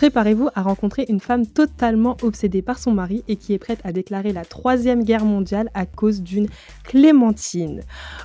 [0.00, 3.92] Préparez-vous à rencontrer une femme totalement obsédée par son mari et qui est prête à
[3.92, 6.48] déclarer la troisième guerre mondiale à cause d'une
[6.84, 7.82] clémentine.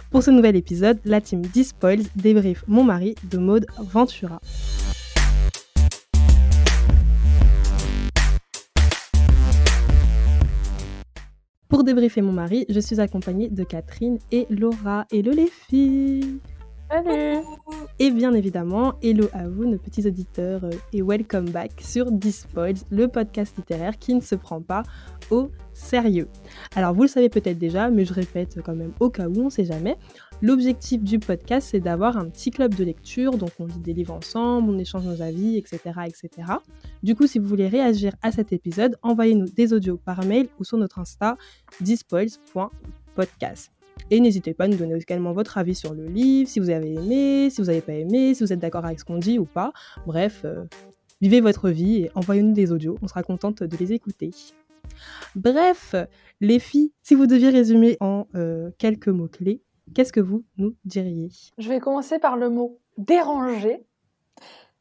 [0.09, 4.39] Pour ce nouvel épisode, la team Dispoils débrief Mon mari de mode Ventura.
[11.67, 15.07] Pour débriefer mon mari, je suis accompagnée de Catherine et Laura.
[15.11, 16.39] Hello les filles
[16.89, 17.39] Salut
[17.97, 22.77] Et bien évidemment, hello à vous, nos petits auditeurs, euh, et welcome back sur Dispoils,
[22.91, 24.83] le podcast littéraire qui ne se prend pas
[25.31, 26.27] au sérieux.
[26.75, 29.49] Alors vous le savez peut-être déjà, mais je répète quand même au cas où, on
[29.49, 29.97] sait jamais.
[30.43, 34.13] L'objectif du podcast, c'est d'avoir un petit club de lecture, donc on lit des livres
[34.13, 36.29] ensemble, on échange nos avis, etc., etc.
[37.01, 40.63] Du coup, si vous voulez réagir à cet épisode, envoyez-nous des audios par mail ou
[40.63, 41.35] sur notre Insta
[41.81, 43.74] dispoils.podcast.
[44.11, 46.93] Et n'hésitez pas à nous donner également votre avis sur le livre, si vous avez
[46.93, 49.45] aimé, si vous n'avez pas aimé, si vous êtes d'accord avec ce qu'on dit ou
[49.45, 49.73] pas.
[50.05, 50.63] Bref, euh,
[51.21, 54.29] vivez votre vie et envoyez-nous des audios, on sera contente de les écouter.
[55.35, 55.95] Bref,
[56.39, 59.61] les filles, si vous deviez résumer en euh, quelques mots-clés,
[59.95, 61.29] qu'est-ce que vous nous diriez?
[61.57, 63.83] Je vais commencer par le mot déranger,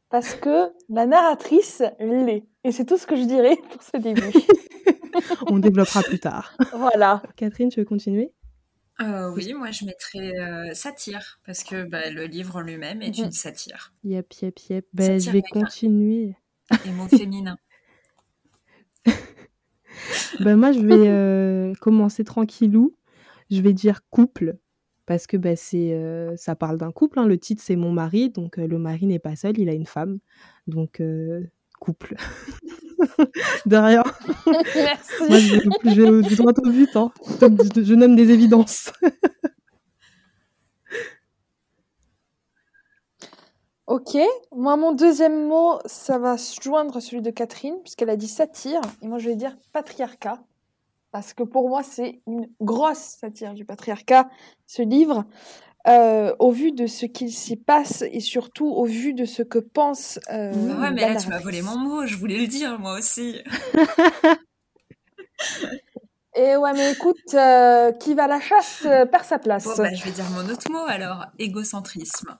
[0.09, 2.43] parce que la narratrice l'est.
[2.63, 4.21] Et c'est tout ce que je dirais pour ce début.
[5.47, 6.55] On développera plus tard.
[6.73, 7.23] voilà.
[7.35, 8.31] Catherine, tu veux continuer?
[9.01, 13.31] Euh, oui, moi je mettrais euh, satire, parce que bah, le livre lui-même est une
[13.31, 13.93] satire.
[14.03, 14.85] Yep, yep, yep.
[14.93, 16.35] Ben, je vais continuer.
[16.85, 17.57] Et mots féminins.
[20.39, 22.95] ben, moi je vais euh, commencer tranquillou.
[23.51, 24.57] Je vais dire couple,
[25.05, 25.93] parce que ben, c'est,
[26.37, 27.19] ça parle d'un couple.
[27.19, 27.25] Hein.
[27.25, 30.19] Le titre c'est Mon mari, donc le mari n'est pas seul, il a une femme.
[30.67, 31.43] Donc euh,
[31.85, 32.15] couple.
[33.65, 34.03] de rien.
[34.47, 35.23] Merci.
[35.29, 35.61] Moi, je vais,
[35.95, 36.95] je vais au- du droit au but.
[36.95, 37.11] Hein.
[37.41, 38.91] Je, je nomme des évidences.
[43.87, 44.17] Ok,
[44.51, 48.27] moi mon deuxième mot, ça va se joindre à celui de Catherine, puisqu'elle a dit
[48.27, 50.41] satire, et moi je vais dire patriarcat,
[51.11, 54.27] parce que pour moi c'est une grosse satire du patriarcat,
[54.65, 55.25] ce livre,
[55.87, 59.59] euh, au vu de ce qu'il s'y passe, et surtout au vu de ce que
[59.59, 60.19] pense...
[60.31, 62.97] euh, Bah ouais, mais là tu m'as volé mon mot, je voulais le dire moi
[62.97, 63.41] aussi.
[66.37, 69.63] Et ouais, mais écoute, euh, qui va à la chasse euh, perd sa place.
[69.63, 72.37] Bon, bah, je vais dire mon autre mot alors, égocentrisme.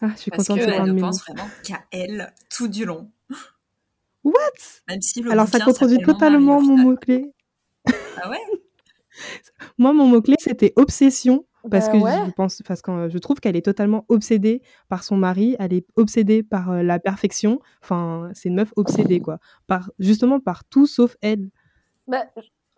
[0.00, 3.10] Ah, je suis Parce contente de qu'elle ne pense vraiment qu'à elle tout du long.
[4.24, 4.32] What?
[4.88, 7.32] Même si le Alors ça contredit totalement mon mot-clé.
[8.20, 8.42] Ah ouais?
[9.78, 11.46] Moi, mon mot-clé, c'était obsession.
[11.70, 12.26] Parce Bah que ouais.
[12.26, 15.72] je pense, parce que euh, je trouve qu'elle est totalement obsédée par son mari, elle
[15.72, 17.60] est obsédée par euh, la perfection.
[17.82, 19.38] Enfin, c'est une meuf obsédée, quoi.
[19.66, 21.50] Par, justement par tout sauf elle.
[22.06, 22.24] Bah,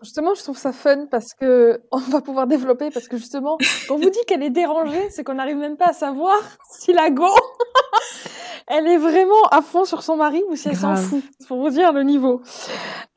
[0.03, 3.59] justement, je trouve ça fun parce que on va pouvoir développer parce que justement,
[3.89, 6.37] quand on vous dit qu'elle est dérangée, c'est qu'on n'arrive même pas à savoir
[6.71, 7.29] si la go
[8.67, 11.23] elle est vraiment à fond sur son mari ou si elle s'en fout.
[11.49, 12.41] Pour vous dire le niveau.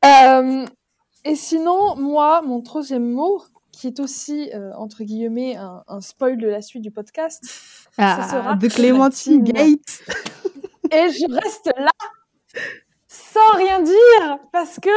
[0.03, 0.65] Euh,
[1.25, 3.41] et sinon, moi, mon troisième mot,
[3.73, 7.43] qui est aussi euh, entre guillemets un, un spoil de la suite du podcast,
[7.97, 10.01] Ah, sera de Clémentine Gates.
[10.91, 11.91] et je reste là
[13.07, 14.89] sans rien dire parce que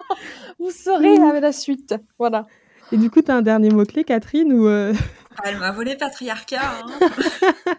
[0.58, 1.94] vous saurez avec la suite.
[2.18, 2.46] Voilà.
[2.92, 4.92] Et du coup, t'as un dernier mot-clé, Catherine, ou euh,
[5.38, 6.60] Ah, Elle m'a volé patriarcat.
[6.60, 7.74] hein.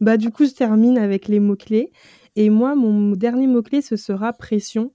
[0.00, 1.90] Bah, du coup, je termine avec les mots-clés.
[2.36, 4.92] Et moi, mon dernier mot-clé, ce sera pression.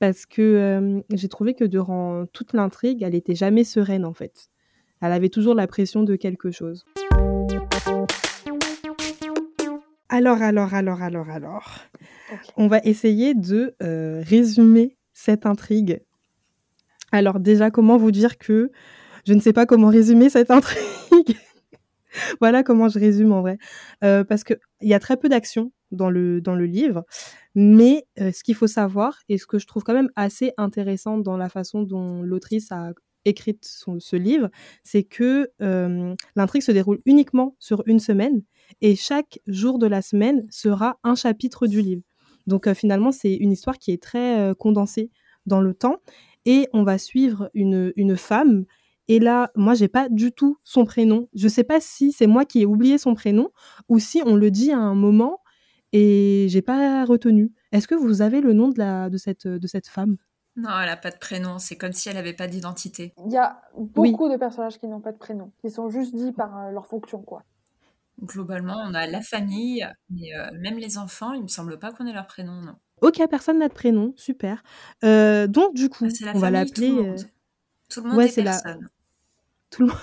[0.00, 4.48] Parce que euh, j'ai trouvé que durant toute l'intrigue, elle était jamais sereine, en fait.
[5.02, 6.86] Elle avait toujours la pression de quelque chose.
[10.08, 11.78] Alors, alors, alors, alors, alors.
[12.56, 16.02] On va essayer de euh, résumer cette intrigue.
[17.12, 18.70] Alors déjà, comment vous dire que
[19.26, 21.36] je ne sais pas comment résumer cette intrigue?
[22.40, 23.58] Voilà comment je résume en vrai.
[24.02, 27.04] Euh, parce qu'il y a très peu d'action dans le, dans le livre,
[27.54, 31.18] mais euh, ce qu'il faut savoir, et ce que je trouve quand même assez intéressant
[31.18, 32.92] dans la façon dont l'autrice a
[33.24, 34.48] écrit son- ce livre,
[34.82, 38.42] c'est que euh, l'intrigue se déroule uniquement sur une semaine,
[38.80, 42.02] et chaque jour de la semaine sera un chapitre du livre.
[42.46, 45.10] Donc euh, finalement, c'est une histoire qui est très condensée
[45.46, 45.96] dans le temps,
[46.46, 48.64] et on va suivre une, une femme.
[49.08, 51.28] Et là, moi, j'ai pas du tout son prénom.
[51.34, 53.48] Je sais pas si c'est moi qui ai oublié son prénom
[53.88, 55.40] ou si on le dit à un moment
[55.92, 57.52] et j'ai pas retenu.
[57.72, 60.16] Est-ce que vous avez le nom de, la, de, cette, de cette femme?
[60.56, 61.58] Non, elle a pas de prénom.
[61.58, 63.14] C'est comme si elle avait pas d'identité.
[63.26, 66.32] Il y a beaucoup de personnages qui n'ont pas de prénom, qui sont juste dits
[66.32, 67.44] par euh, leur fonction, quoi.
[68.22, 72.06] Globalement, on a la famille, mais euh, même les enfants, il me semble pas qu'on
[72.06, 72.74] ait leur prénom, non.
[73.00, 74.62] Ok, personne n'a de prénom, super.
[75.04, 76.88] Euh, donc du coup, Ah, la on va famille, tout l'appeler.
[76.90, 77.20] le euh, monde.
[77.88, 78.88] Tout le monde ouais, est c'est la- personne.
[79.70, 79.98] Tout le monde.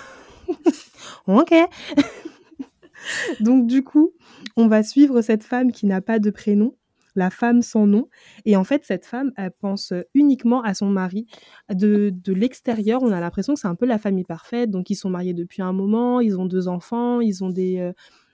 [1.28, 1.54] ok.
[3.40, 4.12] Donc du coup,
[4.58, 6.74] on va suivre cette femme qui n'a pas de prénom.
[7.14, 8.08] la femme sans nom.
[8.44, 11.26] Et en fait, cette femme, elle pense uniquement à son mari.
[11.72, 14.70] De, de l'extérieur, on a l'impression que c'est un peu la famille parfaite.
[14.70, 17.90] Donc, ils sont mariés depuis un moment, ils ont deux enfants, ils ont des,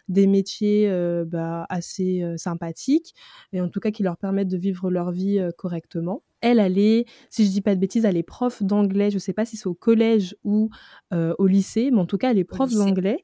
[0.09, 0.91] des métiers
[1.27, 3.15] bah, assez sympathiques,
[3.53, 6.23] et en tout cas qui leur permettent de vivre leur vie correctement.
[6.43, 9.11] Elle, elle est, si je dis pas de bêtises, elle est prof d'anglais.
[9.11, 10.69] Je sais pas si c'est au collège ou
[11.13, 13.19] au lycée, mais en tout cas, elle est prof d'anglais.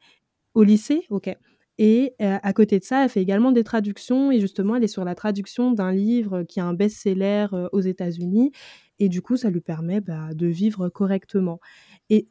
[0.54, 1.36] Au lycée, ok.
[1.82, 4.30] Et à côté de ça, elle fait également des traductions.
[4.30, 8.52] Et justement, elle est sur la traduction d'un livre qui est un best-seller aux États-Unis.
[8.98, 11.58] Et du coup, ça lui permet bah, de vivre correctement.
[12.10, 12.28] Et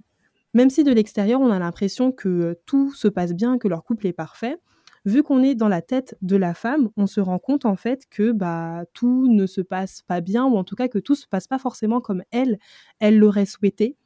[0.54, 4.06] même si de l'extérieur, on a l'impression que tout se passe bien, que leur couple
[4.06, 4.58] est parfait,
[5.06, 8.04] vu qu'on est dans la tête de la femme, on se rend compte en fait
[8.12, 11.28] que bah tout ne se passe pas bien ou en tout cas que tout se
[11.28, 12.60] passe pas forcément comme elle,
[13.00, 13.98] elle l'aurait souhaité.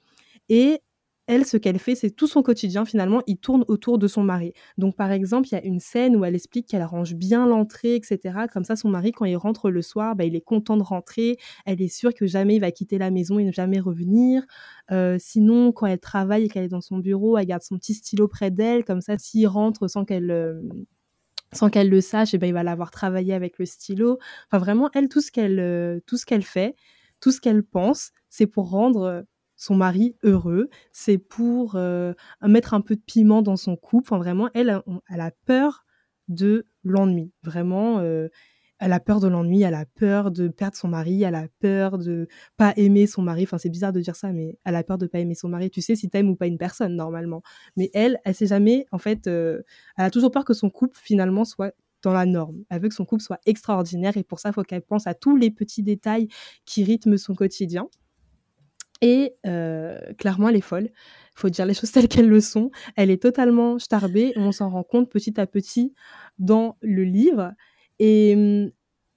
[0.48, 0.80] Et
[1.28, 4.54] elle, ce qu'elle fait, c'est tout son quotidien, finalement, il tourne autour de son mari.
[4.78, 7.96] Donc, par exemple, il y a une scène où elle explique qu'elle arrange bien l'entrée,
[7.96, 8.48] etc.
[8.52, 11.38] Comme ça, son mari, quand il rentre le soir, bah, il est content de rentrer.
[11.66, 14.44] Elle est sûre que jamais il va quitter la maison et ne jamais revenir.
[14.92, 17.94] Euh, sinon, quand elle travaille et qu'elle est dans son bureau, elle garde son petit
[17.94, 18.84] stylo près d'elle.
[18.84, 20.32] Comme ça, s'il rentre sans qu'elle...
[20.32, 20.62] Euh,
[21.54, 24.18] sans qu'elle le sache, et eh ben, il va l'avoir travaillé avec le stylo.
[24.48, 26.76] Enfin, vraiment, elle, tout ce qu'elle, euh, tout ce qu'elle fait,
[27.20, 29.24] tout ce qu'elle pense, c'est pour rendre
[29.64, 34.08] son mari heureux, c'est pour euh, mettre un peu de piment dans son couple.
[34.14, 35.86] Enfin, vraiment, elle, elle a peur
[36.28, 37.32] de l'ennui.
[37.44, 38.28] Vraiment, euh,
[38.80, 41.98] elle a peur de l'ennui, elle a peur de perdre son mari, elle a peur
[41.98, 42.28] de
[42.58, 43.44] pas aimer son mari.
[43.44, 45.70] Enfin, c'est bizarre de dire ça, mais elle a peur de pas aimer son mari.
[45.70, 47.42] Tu sais si t'aimes ou pas une personne normalement.
[47.78, 48.86] Mais elle, elle sait jamais.
[48.92, 49.62] En fait, euh,
[49.98, 52.66] elle a toujours peur que son couple finalement soit dans la norme.
[52.70, 55.14] Elle veut que son couple soit extraordinaire et pour ça, il faut qu'elle pense à
[55.14, 56.28] tous les petits détails
[56.66, 57.88] qui rythment son quotidien.
[59.04, 60.86] Et euh, clairement, elle est folle.
[60.86, 62.72] Il faut dire les choses telles qu'elles le sont.
[62.96, 64.32] Elle est totalement starbée.
[64.38, 65.94] On s'en rend compte petit à petit
[66.40, 67.52] dans le livre.
[68.00, 68.72] Et hum,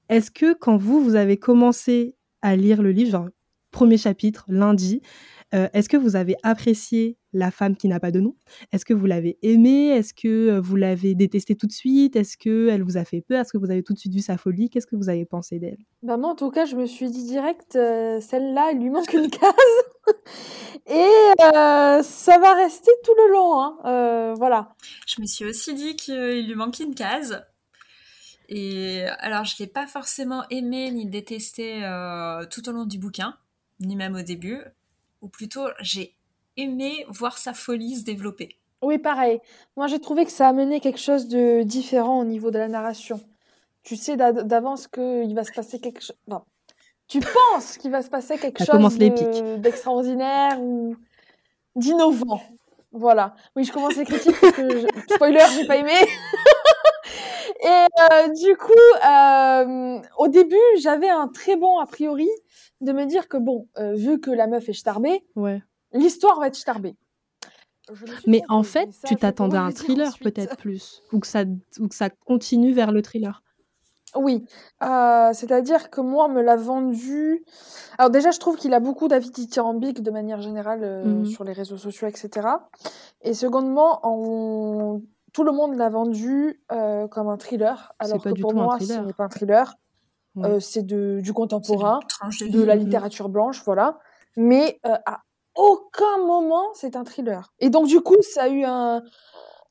[0.08, 3.28] est-ce que quand vous, vous avez commencé à lire le livre, genre
[3.70, 5.02] premier chapitre, lundi,
[5.54, 8.34] euh, est-ce que vous avez apprécié la femme qui n'a pas de nom?
[8.72, 9.88] Est-ce que vous l'avez aimée?
[9.88, 12.16] Est-ce que euh, vous l'avez détestée tout de suite?
[12.16, 13.40] Est-ce qu'elle vous a fait peur?
[13.40, 14.70] Est-ce que vous avez tout de suite vu sa folie?
[14.70, 15.78] Qu'est-ce que vous avez pensé d'elle?
[16.02, 19.12] Bah Moi, en tout cas, je me suis dit direct, euh, celle-là, il lui manque
[19.12, 20.14] une case.
[20.88, 21.42] Et
[22.02, 23.60] ça va rester tout le long.
[23.60, 24.34] Hein.
[24.36, 24.74] voilà.
[25.06, 27.44] Je me suis aussi dit qu'il lui manquait une case.
[28.48, 31.80] Et alors, je ne l'ai pas forcément aimé ni détesté
[32.50, 33.36] tout au long du bouquin,
[33.80, 34.62] ni même au début
[35.20, 36.14] ou plutôt j'ai
[36.56, 38.58] aimé voir sa folie se développer.
[38.82, 39.40] Oui, pareil.
[39.76, 43.20] Moi, j'ai trouvé que ça amenait quelque chose de différent au niveau de la narration.
[43.82, 46.16] Tu sais d'avance qu'il va se passer quelque chose.
[46.28, 46.42] Non.
[47.08, 48.98] Tu penses qu'il va se passer quelque chose
[49.60, 50.96] d'extraordinaire ou
[51.76, 52.42] d'innovant.
[52.92, 53.34] Voilà.
[53.54, 54.86] Oui, je commence les critiques parce que, je...
[55.14, 55.92] spoiler, j'ai pas aimé.
[57.62, 59.85] Et euh, du coup, euh,
[60.26, 62.28] au début, j'avais un très bon a priori
[62.80, 65.62] de me dire que bon, euh, vu que la meuf est starbée, ouais.
[65.92, 66.96] l'histoire va être starbée.
[68.26, 71.44] Mais en fait, tu t'attendais à un thriller peut-être plus, ou que ça,
[71.78, 73.42] ou que ça continue vers le thriller.
[74.16, 74.44] Oui,
[74.82, 77.44] euh, c'est-à-dire que moi, on me l'a vendu.
[77.98, 81.44] Alors déjà, je trouve qu'il a beaucoup d'avis dithyrambiques de manière générale euh, mmh sur
[81.44, 82.48] les réseaux sociaux, etc.
[83.20, 85.00] Et secondement, en...
[85.32, 89.24] tout le monde l'a vendu comme un thriller, alors que pour moi, ce n'est pas
[89.24, 89.76] un thriller.
[90.44, 92.00] Euh, c'est du contemporain,
[92.40, 93.98] de, la littérature blanche, voilà.
[94.36, 95.22] Mais euh, à
[95.54, 97.52] aucun moment c'est un thriller.
[97.58, 99.02] Et donc du coup, ça a eu un,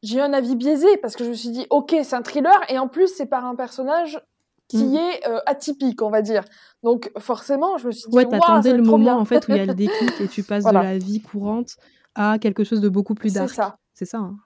[0.01, 2.59] j'ai eu un avis biaisé parce que je me suis dit, ok, c'est un thriller
[2.69, 4.19] et en plus c'est par un personnage
[4.67, 4.95] qui mm.
[4.95, 6.43] est euh, atypique, on va dire.
[6.83, 9.59] Donc forcément, je me suis dit, ouais, t'attendais le moment en fait où il y
[9.59, 11.75] a le déclic et tu passes de la vie courante
[12.15, 13.49] à quelque chose de beaucoup plus dark.
[13.49, 13.77] C'est ça.
[13.93, 14.17] C'est ça.
[14.17, 14.37] Hein.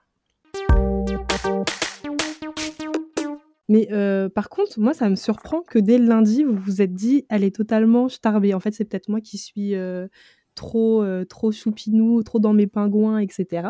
[3.70, 6.92] Mais euh, par contre, moi, ça me surprend que dès le lundi, vous vous êtes
[6.92, 8.52] dit, elle est totalement starbée.
[8.52, 10.08] En fait, c'est peut-être moi qui suis euh,
[10.56, 13.68] trop, euh, trop choupinou, trop dans mes pingouins, etc.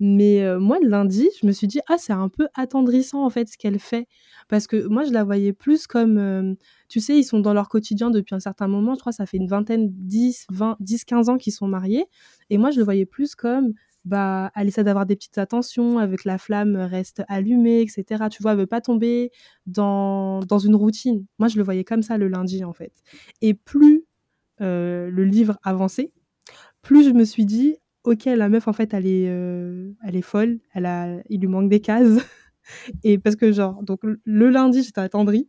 [0.00, 3.48] Mais moi, le lundi, je me suis dit, ah, c'est un peu attendrissant, en fait,
[3.48, 4.08] ce qu'elle fait.
[4.48, 6.56] Parce que moi, je la voyais plus comme,
[6.88, 8.94] tu sais, ils sont dans leur quotidien depuis un certain moment.
[8.94, 12.06] Je crois ça fait une vingtaine, 10, 20, 10, 15 ans qu'ils sont mariés.
[12.50, 13.74] Et moi, je le voyais plus comme
[14.06, 18.24] bah, elle essaie d'avoir des petites attentions, avec la flamme reste allumée, etc.
[18.30, 19.32] Tu vois, elle veut pas tomber
[19.66, 21.26] dans, dans une routine.
[21.38, 22.92] Moi, je le voyais comme ça le lundi, en fait.
[23.42, 24.04] Et plus
[24.60, 26.12] euh, le livre avançait,
[26.82, 30.22] plus je me suis dit, ok, la meuf, en fait, elle est, euh, elle est
[30.22, 32.20] folle, elle a, il lui manque des cases.
[33.04, 35.48] Et parce que, genre, donc le lundi, j'étais attendrie.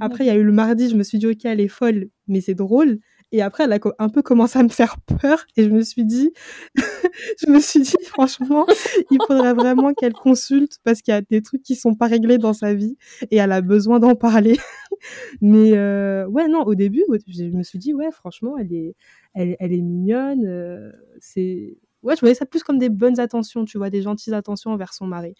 [0.00, 2.08] Après, il y a eu le mardi, je me suis dit, ok, elle est folle,
[2.26, 2.98] mais c'est drôle.
[3.32, 6.04] Et après, elle a un peu commencé à me faire peur et je me suis
[6.04, 6.32] dit,
[7.46, 8.66] je me suis dit, franchement,
[9.10, 12.38] il faudrait vraiment qu'elle consulte parce qu'il y a des trucs qui sont pas réglés
[12.38, 12.96] dans sa vie
[13.30, 14.58] et elle a besoin d'en parler.
[15.40, 18.94] Mais euh, ouais, non, au début, je me suis dit, ouais, franchement, elle est,
[19.34, 20.46] elle, elle est mignonne.
[20.46, 24.34] Euh, c'est, ouais, je voyais ça plus comme des bonnes attentions, tu vois, des gentilles
[24.34, 25.34] attentions envers son mari.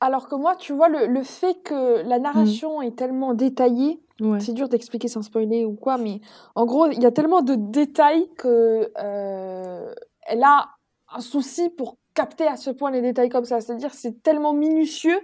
[0.00, 2.22] Alors que moi, tu vois, le, le fait que la mmh.
[2.22, 4.00] narration est tellement détaillée,
[4.38, 6.20] c'est dur d'expliquer sans spoiler ou quoi, mais
[6.54, 10.68] en gros, il y a tellement de détails que euh, elle a
[11.16, 13.60] un souci pour capter à ce point les détails comme ça.
[13.60, 15.18] C'est-à-dire, c'est tellement minutieux.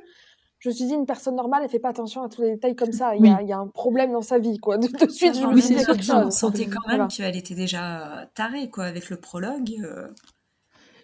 [0.59, 2.77] Je me suis dit, une personne normale, elle fait pas attention à tous les détails
[2.77, 3.17] comme ça.
[3.17, 4.79] Il, y, a, il y a un problème dans sa vie, quoi.
[4.79, 6.27] De, de suite, je me quelque chose.
[6.27, 9.73] On sentait quand même qu'elle était déjà tarée, quoi, avec le prologue.
[9.83, 10.09] Euh.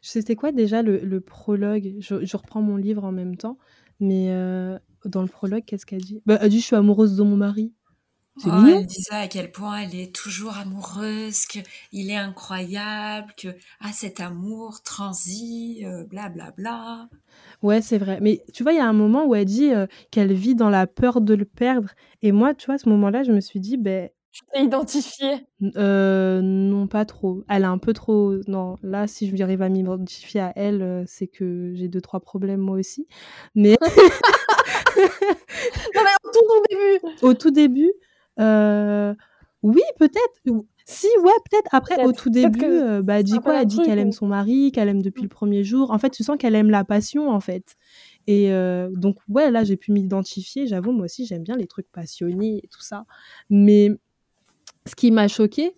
[0.00, 1.95] C'était quoi déjà le, le prologue?
[1.99, 3.59] Je, je, reprends mon livre en même temps,
[3.99, 6.23] mais euh, dans le prologue, qu'est-ce qu'elle dit?
[6.25, 7.73] Bah, Elle dit Je suis amoureuse de mon mari.
[8.47, 13.49] Oh, elle disait à quel point elle est toujours amoureuse, qu'il est incroyable, que
[13.80, 16.47] ah, cet amour transit, blablabla.
[16.47, 17.09] Euh, bla, bla.
[17.62, 18.18] Ouais, c'est vrai.
[18.21, 20.71] Mais tu vois, il y a un moment où elle dit euh, qu'elle vit dans
[20.71, 21.90] la peur de le perdre.
[22.23, 24.11] Et moi, tu vois, à ce moment-là, je me suis dit, ben.
[24.30, 27.42] Tu t'es identifiée euh, Non, pas trop.
[27.49, 28.35] Elle a un peu trop.
[28.47, 32.61] Non, là, si je arrive à m'identifier à elle, c'est que j'ai deux, trois problèmes
[32.61, 33.09] moi aussi.
[33.57, 33.76] Mais.
[34.97, 37.92] non, mais au tout début Au tout début,
[38.40, 39.14] euh,
[39.62, 40.64] oui, peut-être.
[40.85, 41.68] Si, ouais, peut-être.
[41.73, 43.61] Après, au tout début, euh, bah, elle dit quoi?
[43.61, 45.90] Elle dit qu'elle aime son mari, qu'elle aime depuis le premier jour.
[45.90, 47.76] En fait, tu sens qu'elle aime la passion, en fait.
[48.26, 50.66] Et euh, donc, ouais, là, j'ai pu m'identifier.
[50.66, 53.04] J'avoue, moi aussi, j'aime bien les trucs passionnés et tout ça.
[53.50, 53.90] Mais
[54.87, 55.75] ce qui m'a choqué,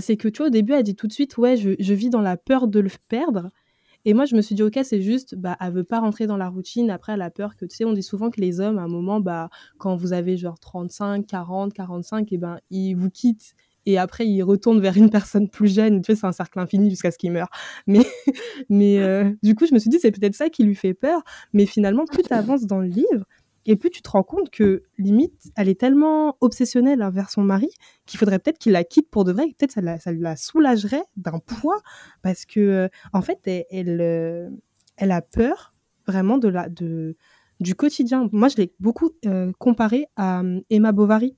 [0.00, 2.10] c'est que, tu vois, au début, elle dit tout de suite, ouais, je, je vis
[2.10, 3.50] dans la peur de le perdre.
[4.04, 6.36] Et moi, je me suis dit, OK, c'est juste, bah, elle veut pas rentrer dans
[6.36, 6.90] la routine.
[6.90, 8.88] Après, elle a peur que, tu sais, on dit souvent que les hommes, à un
[8.88, 13.54] moment, bah, quand vous avez genre 35, 40, 45, et ben, ils vous quittent
[13.86, 16.02] et après ils retournent vers une personne plus jeune.
[16.02, 17.48] Tu sais, c'est un cercle infini jusqu'à ce qu'il meure.
[17.86, 18.06] Mais,
[18.68, 21.22] mais euh, du coup, je me suis dit, c'est peut-être ça qui lui fait peur.
[21.52, 23.24] Mais finalement, plus tu avances dans le livre,
[23.66, 27.70] et puis tu te rends compte que limite, elle est tellement obsessionnelle envers son mari
[28.06, 29.46] qu'il faudrait peut-être qu'il la quitte pour de vrai.
[29.58, 31.80] Peut-être ça la, ça la soulagerait d'un poids
[32.22, 34.50] parce que euh, en fait, elle, euh,
[34.96, 35.74] elle, a peur
[36.06, 37.16] vraiment de la, de,
[37.60, 38.28] du quotidien.
[38.32, 41.36] Moi, je l'ai beaucoup euh, comparé à Emma Bovary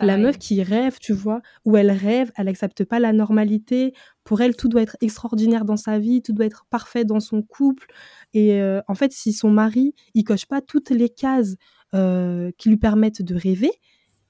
[0.00, 3.94] la meuf qui rêve, tu vois, où elle rêve, elle accepte pas la normalité.
[4.24, 7.42] Pour elle, tout doit être extraordinaire dans sa vie, tout doit être parfait dans son
[7.42, 7.86] couple.
[8.34, 11.56] Et euh, en fait, si son mari, il coche pas toutes les cases
[11.94, 13.70] euh, qui lui permettent de rêver,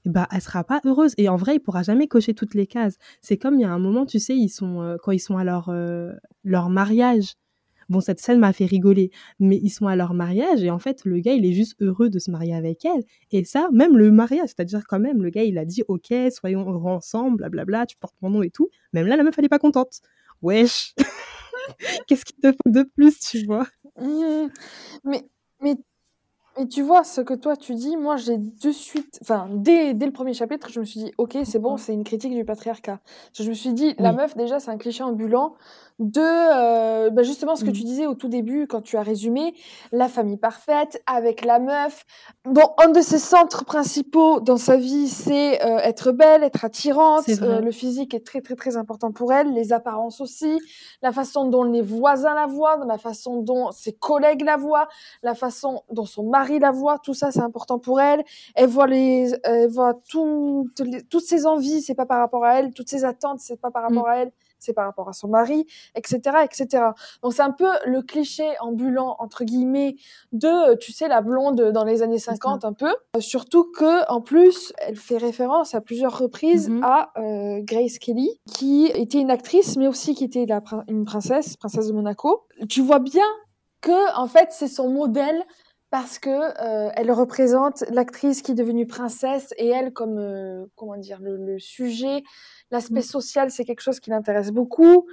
[0.05, 1.13] bah, elle sera pas heureuse.
[1.17, 2.97] Et en vrai, il pourra jamais cocher toutes les cases.
[3.21, 5.37] C'est comme il y a un moment, tu sais, ils sont euh, quand ils sont
[5.37, 5.71] à leur
[6.43, 7.33] leur mariage
[7.89, 11.05] Bon, cette scène m'a fait rigoler, mais ils sont à leur mariage et en fait,
[11.05, 13.03] le gars, il est juste heureux de se marier avec elle.
[13.31, 16.67] Et ça, même le mariage, c'est-à-dire quand même, le gars, il a dit, ok, soyons
[16.85, 18.69] ensemble, blablabla, tu portes mon nom et tout.
[18.93, 20.01] Même là, la meuf, elle est pas contente.
[20.41, 20.93] Wesh
[22.07, 23.67] Qu'est-ce qu'il te faut de plus, tu vois?
[23.99, 24.47] Mmh.
[25.03, 25.23] Mais,
[25.61, 25.75] mais
[26.57, 30.05] et tu vois, ce que toi tu dis, moi j'ai de suite, enfin, dès, dès
[30.05, 32.99] le premier chapitre, je me suis dit, ok, c'est bon, c'est une critique du patriarcat.
[33.33, 35.55] Je me suis dit, la meuf, déjà, c'est un cliché ambulant
[35.99, 37.85] de euh, bah justement ce que tu mmh.
[37.85, 39.55] disais au tout début quand tu as résumé
[39.91, 42.05] la famille parfaite avec la meuf.
[42.45, 47.27] Bon, un de ses centres principaux dans sa vie, c'est euh, être belle, être attirante.
[47.29, 50.59] Euh, le physique est très très très important pour elle, les apparences aussi,
[51.01, 54.87] la façon dont les voisins la voient, la façon dont ses collègues la voient,
[55.23, 58.23] la façon dont son mari la voit, tout ça c'est important pour elle.
[58.55, 62.73] Elle voit les, elle voit toutes toutes ses envies, c'est pas par rapport à elle,
[62.73, 64.09] toutes ses attentes, c'est pas par rapport mmh.
[64.09, 66.83] à elle c'est par rapport à son mari, etc., etc.
[67.23, 69.95] Donc c'est un peu le cliché ambulant entre guillemets
[70.31, 72.93] de, tu sais, la blonde dans les années 50 un peu.
[73.19, 76.83] Surtout que en plus, elle fait référence à plusieurs reprises mm-hmm.
[76.83, 81.57] à euh, Grace Kelly, qui était une actrice, mais aussi qui était la, une princesse,
[81.57, 82.45] princesse de Monaco.
[82.69, 83.25] Tu vois bien
[83.81, 85.43] que en fait c'est son modèle
[85.89, 90.97] parce que euh, elle représente l'actrice qui est devenue princesse et elle comme euh, comment
[90.97, 92.23] dire le, le sujet
[92.69, 93.03] L'aspect mmh.
[93.03, 95.07] social, c'est quelque chose qui l'intéresse beaucoup.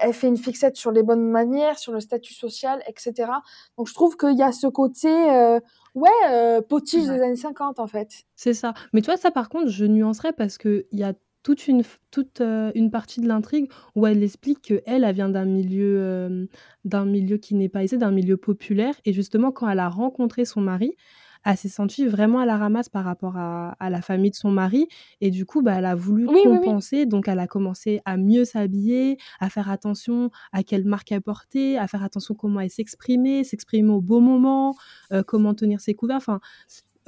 [0.00, 3.32] Elle fait une fixette sur les bonnes manières, sur le statut social, etc.
[3.76, 5.58] Donc je trouve qu'il y a ce côté, euh,
[5.96, 8.22] ouais, euh, potiche des années 50 en fait.
[8.36, 8.74] C'est ça.
[8.92, 12.70] Mais toi, ça par contre, je nuancerais parce qu'il y a toute une, toute, euh,
[12.74, 16.48] une partie de l'intrigue où elle explique qu'elle, elle vient d'un milieu,
[16.84, 18.94] d'un milieu qui n'est pas aisé, d'un milieu populaire.
[19.04, 20.96] Et justement, quand elle a rencontré son mari,
[21.44, 24.88] elle s'est sentie vraiment à la ramasse par rapport à, la famille de son mari.
[25.20, 27.06] Et du coup, bah, elle a voulu compenser.
[27.06, 31.76] Donc, elle a commencé à mieux s'habiller, à faire attention à quelle marque elle portait,
[31.78, 34.74] à faire attention comment elle s'exprimait, s'exprimer au bon moment,
[35.12, 36.18] euh, comment tenir ses couverts.
[36.18, 36.40] Enfin,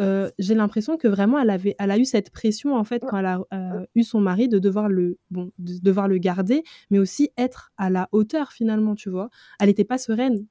[0.02, 3.18] euh, j'ai l'impression que vraiment elle avait, elle a eu cette pression en fait quand
[3.18, 6.98] elle a euh, eu son mari de devoir le, bon, de devoir le garder, mais
[6.98, 9.30] aussi être à la hauteur finalement, tu vois.
[9.60, 10.46] Elle n'était pas sereine.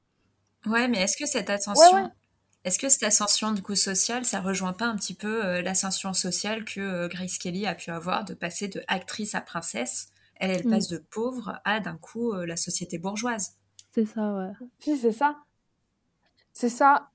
[0.65, 2.11] Ouais, mais est-ce que cette attention,
[2.63, 6.13] est-ce que cette ascension du coup sociale, ça rejoint pas un petit peu euh, l'ascension
[6.13, 10.09] sociale que Grace Kelly a pu avoir de passer de actrice à princesse?
[10.35, 10.71] Elle, elle mm.
[10.71, 13.57] passe de pauvre à d'un coup la société bourgeoise.
[13.93, 14.67] C'est ça, ouais.
[14.79, 15.37] Si, c'est ça.
[16.53, 17.10] C'est ça.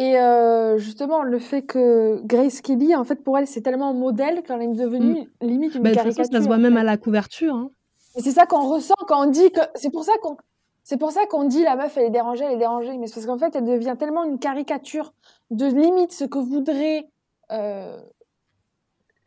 [0.00, 3.92] Et euh, justement, le fait que Grace Kelly, en fait, pour elle, c'est tellement un
[3.92, 5.46] modèle qu'elle est devenue mm.
[5.46, 6.24] limite une bah, caricature.
[6.24, 7.54] ça se voit même à la couverture.
[7.54, 7.70] Hein.
[8.16, 9.60] Et c'est ça qu'on ressent quand on dit que.
[9.74, 10.38] C'est pour ça qu'on.
[10.84, 13.16] C'est pour ça qu'on dit la meuf elle est dérangée, elle est dérangée, mais c'est
[13.16, 15.12] parce qu'en fait elle devient tellement une caricature
[15.50, 17.06] de limite ce que voudrait
[17.52, 18.00] euh,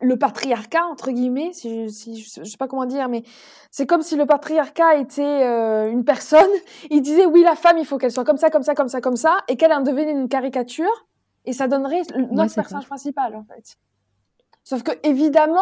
[0.03, 3.23] le patriarcat entre guillemets si je, si je, sais pas comment dire mais
[3.71, 6.49] c'est comme si le patriarcat était euh, une personne.
[6.91, 9.01] Il disait oui la femme il faut qu'elle soit comme ça comme ça comme ça
[9.01, 11.07] comme ça et qu'elle en devenait une caricature
[11.45, 13.77] et ça donnerait notre personnage principal en fait.
[14.63, 15.59] Sauf que évidemment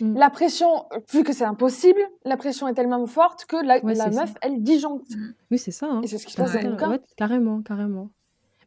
[0.00, 0.16] mm.
[0.16, 4.34] la pression vu que c'est impossible la pression est tellement forte que la, la meuf
[4.42, 5.10] elle disjoncte.
[5.10, 5.34] Mm.
[5.50, 6.00] oui c'est ça hein.
[6.02, 8.10] et c'est ce qui se passe dans le carrément carrément.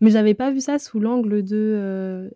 [0.01, 2.29] Mais j'avais pas vu ça sous l'angle de euh,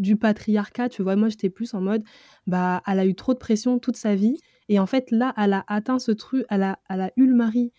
[0.00, 1.14] du patriarcat, tu vois.
[1.14, 2.02] Moi, j'étais plus en mode,
[2.46, 4.38] bah, elle a eu trop de pression toute sa vie.
[4.68, 7.34] Et en fait, là, elle a atteint ce truc, elle a, elle a eu le
[7.34, 7.72] mari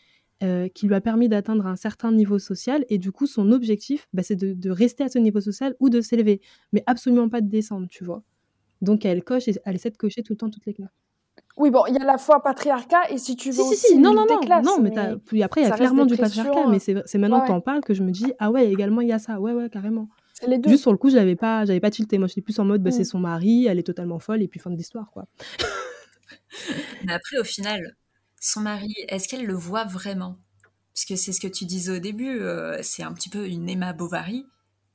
[0.44, 2.86] euh, qui lui a permis d'atteindre un certain niveau social.
[2.90, 6.00] Et du coup, son objectif, bah, c'est de, rester à ce niveau social ou de
[6.00, 6.42] s'élever.
[6.72, 8.24] Mais absolument pas de descendre, tu vois.
[8.82, 10.90] Donc, elle coche et elle essaie de cocher tout le temps toutes les classes.
[11.58, 13.56] Oui, bon, il y a la fois patriarcat et si tu veux.
[13.56, 14.92] Si, aussi si, si, non, non, non, non, mais,
[15.26, 17.82] puis après, il y a clairement du patriarcat, mais c'est maintenant que tu en parles
[17.82, 20.08] que je me dis, ah ouais, également, il y a ça, ouais, ouais, carrément.
[20.66, 22.18] Juste sur le coup, j'avais pas, j'avais pas tilté.
[22.18, 23.06] Moi, j'étais plus en mode, bah, c'est mm.
[23.06, 25.28] son mari, elle est totalement folle, et puis fin de l'histoire, quoi.
[27.06, 27.96] Mais après, au final,
[28.40, 30.38] son mari, est-ce qu'elle le voit vraiment?
[30.94, 33.70] Parce que c'est ce que tu disais au début, euh, c'est un petit peu une
[33.70, 34.46] Emma Bovary,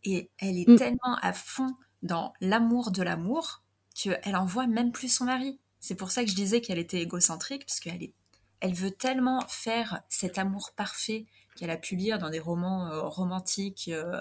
[0.05, 0.77] et elle est mm.
[0.77, 3.63] tellement à fond dans l'amour de l'amour
[3.95, 5.59] qu'elle en voit même plus son mari.
[5.81, 8.13] C'est pour ça que je disais qu'elle était égocentrique, parce qu'elle est,
[8.61, 11.27] elle veut tellement faire cet amour parfait
[11.57, 13.89] qu'elle a pu lire dans des romans euh, romantiques.
[13.93, 14.21] Euh,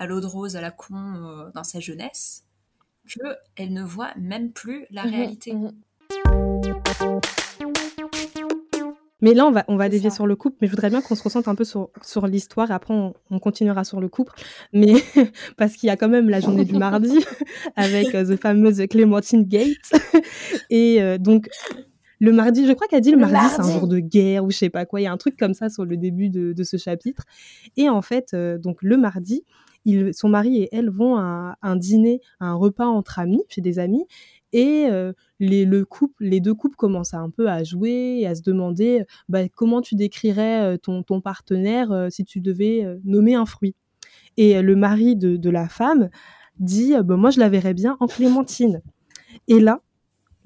[0.00, 2.44] à l'eau de rose à la con euh, dans sa jeunesse,
[3.54, 5.52] qu'elle ne voit même plus la mhm, réalité.
[5.52, 5.72] Mhm.
[9.20, 11.14] Mais là, on va, on va dévier sur le couple, mais je voudrais bien qu'on
[11.14, 14.32] se ressente un peu sur, sur l'histoire, et après on, continuera sur le couple.
[14.72, 14.94] Mais
[15.58, 17.22] parce qu'il y a quand même la journée du mardi,
[17.76, 19.92] avec euh, the fameuse Clémentine Gates.
[20.70, 21.50] et euh, donc,
[22.20, 24.56] le mardi, je crois qu'elle dit le, mardi, c'est un jour de guerre ou je
[24.56, 25.02] sais pas quoi.
[25.02, 27.24] Il y a un truc comme ça sur le début de, de ce chapitre.
[27.76, 29.44] Et en fait, donc le mardi,
[30.12, 33.78] son mari et elle vont à un dîner, à un repas entre amis, chez des
[33.78, 34.06] amis,
[34.52, 38.34] et euh, les, le couple, les deux couples commencent un peu à jouer et à
[38.34, 43.34] se demander bah, comment tu décrirais euh, ton, ton partenaire euh, si tu devais nommer
[43.34, 43.74] un fruit.
[44.36, 46.08] Et le mari de, la femme
[46.58, 48.80] dit bah, Moi, je la verrais bien en clémentine.
[49.48, 49.80] Et là,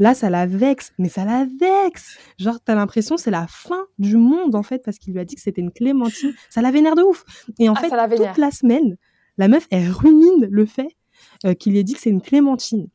[0.00, 2.18] Là, ça la vexe, mais ça la vexe.
[2.36, 5.36] Genre, t'as l'impression c'est la fin du monde en fait parce qu'il lui a dit
[5.36, 6.32] que c'était une clémentine.
[6.50, 7.24] Ça la vénère de ouf.
[7.60, 8.96] Et en ah, fait, toute la semaine,
[9.38, 10.96] la meuf, elle rumine le fait
[11.44, 12.88] euh, qu'il ait dit que c'est une clémentine.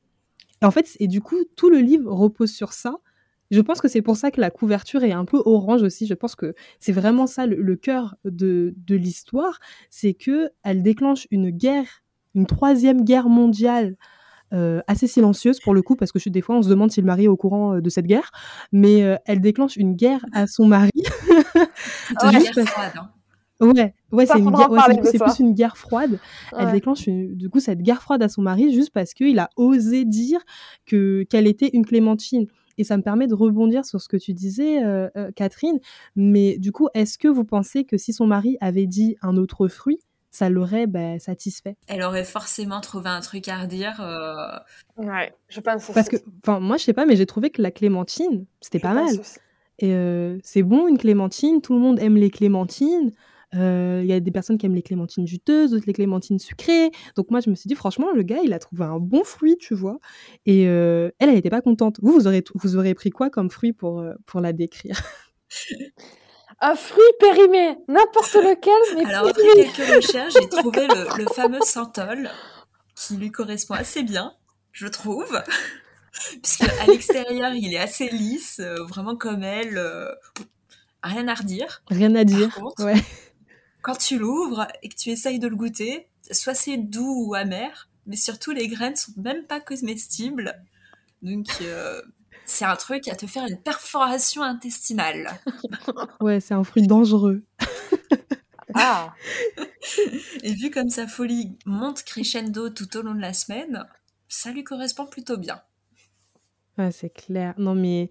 [0.62, 2.95] Et en fait, et du coup, tout le livre repose sur ça.
[3.52, 6.06] Je pense que c'est pour ça que la couverture est un peu orange aussi.
[6.06, 11.49] Je pense que c'est vraiment ça le, cœur de, l'histoire, c'est que elle déclenche une
[11.49, 12.04] guerre,
[12.36, 13.95] une troisième guerre mondiale
[14.54, 17.08] euh, assez silencieuse pour le coup, parce que des fois on se demande si le
[17.08, 18.30] mari est au courant euh, de cette guerre,
[18.71, 20.91] mais elle déclenche une guerre à son mari.
[22.32, 23.10] juste froide, hein.
[23.60, 24.69] Ouais, ouais, c'est une guerre,
[25.04, 26.19] c'est plus une guerre froide.
[26.58, 30.06] Elle déclenche du coup cette guerre froide à son mari juste parce qu'il a osé
[30.06, 30.39] dire
[30.86, 32.48] que qu'elle était une clémentine.
[32.78, 35.80] Et ça me permet de rebondir sur ce que tu disais, euh, euh, Catherine.
[36.15, 39.67] Mais du coup, est-ce que vous pensez que si son mari avait dit un autre
[39.67, 40.00] fruit,
[40.32, 41.76] ça l'aurait bah, satisfait?
[41.88, 44.00] Elle aurait forcément trouvé un truc à redire.
[44.00, 44.58] Euh...
[44.95, 45.91] Ouais, je pense.
[45.93, 48.93] Parce que, enfin, moi, je sais pas, mais j'ai trouvé que la clémentine, c'était pas
[48.93, 49.13] mal.
[49.80, 53.12] Et euh, c'est bon une clémentine, tout le monde aime les clémentines.
[53.53, 56.91] Il y a des personnes qui aiment les clémentines juteuses, d'autres les clémentines sucrées.
[57.15, 59.57] Donc moi, je me suis dit, franchement, le gars, il a trouvé un bon fruit,
[59.57, 59.99] tu vois.
[60.45, 61.99] Et elle, elle n'était pas contente.
[62.01, 65.01] Vous, vous aurez, vous aurez pris quoi comme fruit pour, pour la décrire?
[66.62, 68.97] Un fruit périmé, n'importe lequel.
[68.97, 72.31] Mais Alors après quelques recherches, j'ai trouvé le, fameux santal
[72.95, 74.33] qui lui correspond assez bien,
[74.73, 75.41] je trouve,
[76.43, 78.59] puisqu'à l'extérieur il est assez lisse,
[78.89, 79.81] vraiment comme elle,
[81.01, 81.81] rien à redire.
[81.89, 82.59] Rien à dire.
[82.79, 83.01] ouais
[83.81, 87.89] quand tu l'ouvres et que tu essayes de le goûter, soit c'est doux ou amer,
[88.05, 90.53] mais surtout les graines sont même pas comestibles.
[91.21, 92.01] Donc euh,
[92.45, 95.39] c'est un truc à te faire une perforation intestinale.
[96.21, 97.43] ouais, c'est un fruit dangereux.
[98.73, 99.13] ah
[100.43, 103.85] Et vu comme sa folie monte crescendo tout au long de la semaine,
[104.27, 105.61] ça lui correspond plutôt bien.
[106.77, 107.53] Ouais, c'est clair.
[107.57, 108.09] Non, mais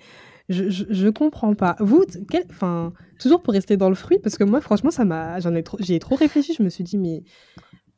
[0.48, 1.76] je, je, je comprends pas.
[1.80, 5.40] Vous, quel, enfin, toujours pour rester dans le fruit, parce que moi, franchement, ça m'a,
[5.40, 6.54] j'en ai trop, j'y ai trop réfléchi.
[6.54, 7.22] Je me suis dit, mais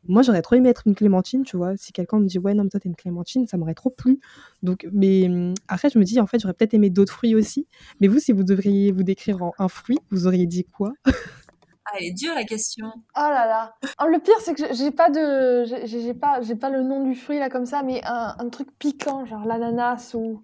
[0.08, 1.76] moi, j'aurais trop aimé être une clémentine, tu vois.
[1.76, 4.18] Si quelqu'un me dit, ouais, non, mais toi, t'es une clémentine, ça m'aurait trop plu.
[4.62, 7.66] Donc, mais hum, après, je me dis, en fait, j'aurais peut-être aimé d'autres fruits aussi.
[8.00, 10.92] Mais vous, si vous devriez vous décrire en un fruit, vous auriez dit quoi?
[11.86, 12.86] Ah, elle est dure la question.
[12.96, 13.74] Oh là là.
[14.02, 17.04] Oh, le pire, c'est que j'ai- pas de, j'ai- j'ai pas, j'ai pas le nom
[17.04, 20.42] du fruit là comme ça, mais un, un truc piquant, genre l'ananas ou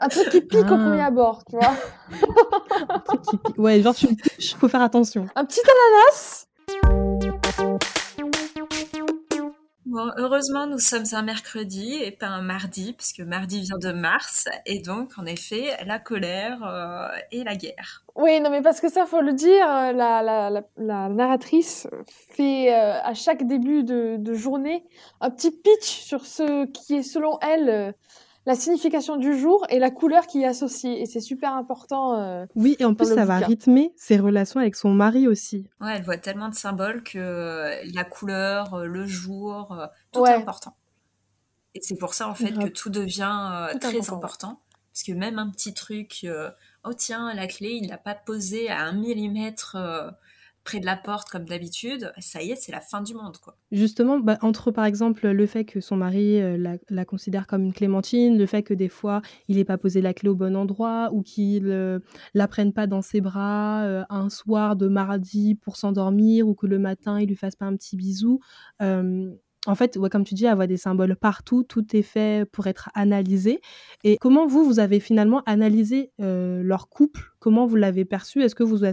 [0.00, 0.76] un truc qui pique au Ah.
[0.76, 1.72] premier abord, tu vois.
[2.88, 3.58] Un truc qui pique.
[3.58, 5.26] Ouais, genre, tu me touches, faut faire attention.
[5.34, 6.46] Un petit ananas.
[9.84, 14.46] Bon, heureusement, nous sommes un mercredi et pas un mardi, puisque mardi vient de Mars,
[14.64, 18.02] et donc, en effet, la colère euh, et la guerre.
[18.14, 21.88] Oui, non, mais parce que ça, faut le dire, euh, la, la, la, la narratrice
[22.06, 24.84] fait euh, à chaque début de, de journée
[25.20, 27.92] un petit pitch sur ce qui est, selon elle, euh,
[28.46, 31.00] la signification du jour et la couleur qui y est associée.
[31.00, 32.18] Et c'est super important.
[32.18, 35.68] euh, Oui, et en plus, ça va rythmer ses relations avec son mari aussi.
[35.80, 39.76] Ouais, elle voit tellement de symboles que euh, la couleur, euh, le jour,
[40.12, 40.30] tout Ouais.
[40.32, 40.74] est important.
[41.74, 44.60] Et c'est pour ça, en fait, que tout devient euh, Tout très important.
[44.92, 46.50] Parce que même un petit truc, euh,
[46.84, 50.10] oh tiens, la clé, il l'a pas posée à un millimètre euh,
[50.64, 53.56] près de la porte comme d'habitude, ça y est, c'est la fin du monde, quoi.
[53.72, 57.72] Justement, bah, entre par exemple le fait que son mari euh, la, considère comme une
[57.72, 61.10] clémentine, le fait que des fois il n'ait pas posé la clé au bon endroit
[61.12, 61.98] ou qu'il euh,
[62.34, 66.66] la prenne pas dans ses bras euh, un soir de mardi pour s'endormir ou que
[66.66, 68.40] le matin il lui fasse pas un petit bisou.
[69.66, 73.60] En fait, comme tu dis, voit des symboles partout, tout est fait pour être analysé.
[74.02, 77.32] Et comment vous, vous avez finalement analysé euh, leur couple?
[77.38, 78.42] Comment vous l'avez perçu?
[78.42, 78.92] Est-ce que, vous avez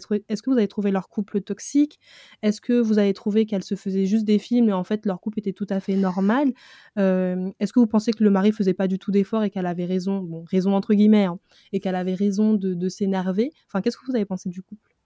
[0.67, 1.99] trouvé- leur couple toxique?
[2.43, 5.19] Est-ce que vous avez trouvé qu'elles se faisaient juste des films et en fait leur
[5.21, 6.53] couple était tout à fait normal?
[6.99, 9.65] Euh, Est-ce que vous pensez que le mari faisait pas du tout d'efforts et qu'elle
[9.65, 11.39] avait raison, bon, raison entre guillemets, hein,
[11.73, 13.51] et qu'elle avait raison de s'énerver?
[13.67, 14.98] Enfin, qu'est-ce que vous avez pensé du couple?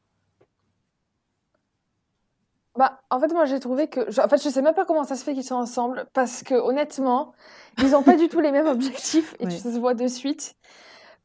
[2.77, 5.15] Bah, en fait, moi, j'ai trouvé que, en fait, je sais même pas comment ça
[5.15, 7.33] se fait qu'ils sont ensemble, parce que honnêtement,
[7.77, 9.51] ils ont pas du tout les mêmes objectifs, et Ouais.
[9.51, 10.55] ça se voit de suite.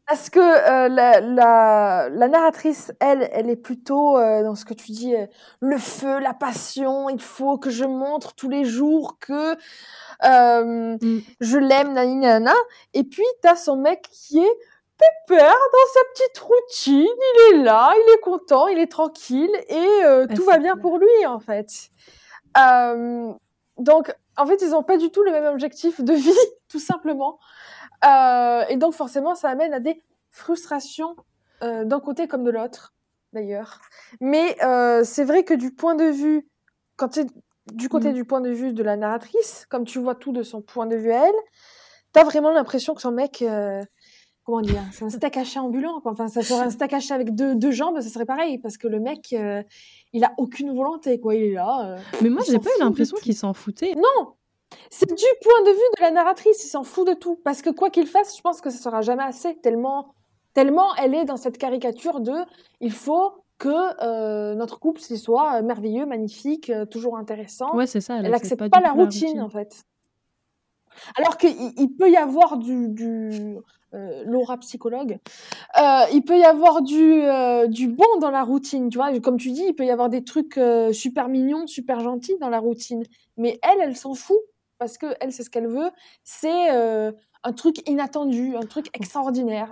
[0.06, 4.72] Parce que euh, la, la, la narratrice, elle, elle est plutôt euh, dans ce que
[4.74, 5.26] tu dis, euh,
[5.60, 7.10] le feu, la passion.
[7.10, 9.56] Il faut que je montre tous les jours que
[10.24, 11.18] euh, Mm.
[11.40, 12.54] je l'aime, nani nana.
[12.94, 14.56] Et puis t'as son mec qui est
[14.98, 17.06] pépère dans sa petite routine.
[17.06, 20.98] Il est là, il est content, il est tranquille et euh, tout va bien pour
[20.98, 21.90] lui en fait.
[22.58, 23.32] Euh,
[23.78, 26.32] donc en fait ils ont pas du tout le même objectif de vie
[26.68, 27.38] tout simplement.
[28.04, 31.16] Euh, et donc forcément ça amène à des frustrations
[31.60, 32.94] d'un côté comme de l'autre
[33.32, 33.80] d'ailleurs.
[34.20, 34.56] Mais
[35.04, 36.48] c'est vrai que du point de vue
[36.96, 37.26] quand c'est
[37.72, 38.14] du côté Mm.
[38.14, 40.96] du point de vue de la narratrice, comme tu vois tout de son point de
[40.96, 41.34] vue à elle,
[42.12, 43.82] t'as vraiment l'impression que son mec, euh,
[44.48, 46.00] comment dire, c'est un haché ambulant.
[46.00, 46.12] Quoi.
[46.12, 48.98] Enfin, ça serait un haché avec deux, deux jambes, ça serait pareil, parce que le
[48.98, 49.62] mec, euh,
[50.14, 51.34] il a aucune volonté, quoi.
[51.34, 51.92] Il est là.
[51.92, 51.98] euh.
[52.22, 53.94] Mais moi, j'ai pas eu l'impression qu'il s'en foutait.
[53.94, 54.32] Non,
[54.88, 56.64] c'est du point de vue de la narratrice.
[56.64, 59.02] Il s'en fout de tout, parce que quoi qu'il fasse, je pense que ça sera
[59.02, 59.54] jamais assez.
[59.56, 60.14] Tellement,
[60.54, 62.32] tellement elle est dans cette caricature de,
[62.80, 63.68] il faut que
[64.02, 67.76] euh, notre couple s'il soit merveilleux, magnifique, toujours intéressant.
[67.76, 68.16] Ouais, c'est ça.
[68.16, 69.84] Elle, Elle accepte accepte pas, la, routine, en fait.
[71.16, 73.58] Alors qu'il il peut y avoir du, du
[73.94, 75.18] euh, Laura psychologue,
[75.80, 79.18] euh, il peut y avoir du, euh, du bon dans la routine, tu vois.
[79.20, 80.60] Comme tu dis, il peut y avoir des trucs
[80.92, 83.02] super mignons, super gentils dans la routine.
[83.36, 84.38] Mais elle, elle s'en fout
[84.78, 85.90] parce que elle, c'est ce qu'elle veut.
[86.22, 89.68] C'est un truc inattendu, un truc extraordinaire.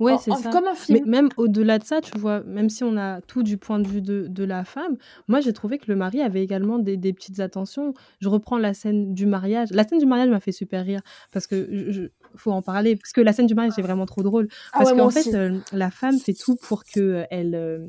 [0.00, 0.50] Ouais, c'est ça.
[0.50, 1.10] Comme un Mais film.
[1.10, 4.00] même au-delà de ça, tu vois, même si on a tout du point de vue
[4.00, 7.40] de, de la femme, moi j'ai trouvé que le mari avait également des, des petites
[7.40, 7.94] attentions.
[8.20, 9.68] Je reprends la scène du mariage.
[9.72, 11.00] La scène du mariage m'a fait super rire
[11.32, 12.02] parce que je, je-
[12.36, 14.90] faut en parler parce que la scène du mariage est vraiment trop drôle Ah parce
[14.92, 17.86] ouais, qu'en fait euh, la femme fait tout pour que euh, elle euh,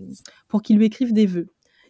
[0.47, 1.47] pour qu'il lui écrive des vœux.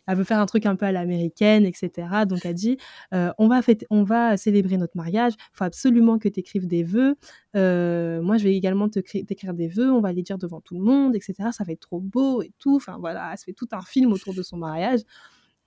[0.09, 2.07] Elle veut faire un truc un peu à l'américaine, etc.
[2.27, 2.77] Donc elle dit,
[3.13, 5.33] euh, on va fêter- on va célébrer notre mariage.
[5.37, 7.15] Il faut absolument que tu écrives des vœux.
[7.55, 9.91] Euh, moi, je vais également te t'écrire des vœux.
[9.91, 11.35] On va les dire devant tout le monde, etc.
[11.51, 12.75] Ça va être trop beau et tout.
[12.75, 15.01] Enfin voilà, elle se fait tout un film autour de son mariage.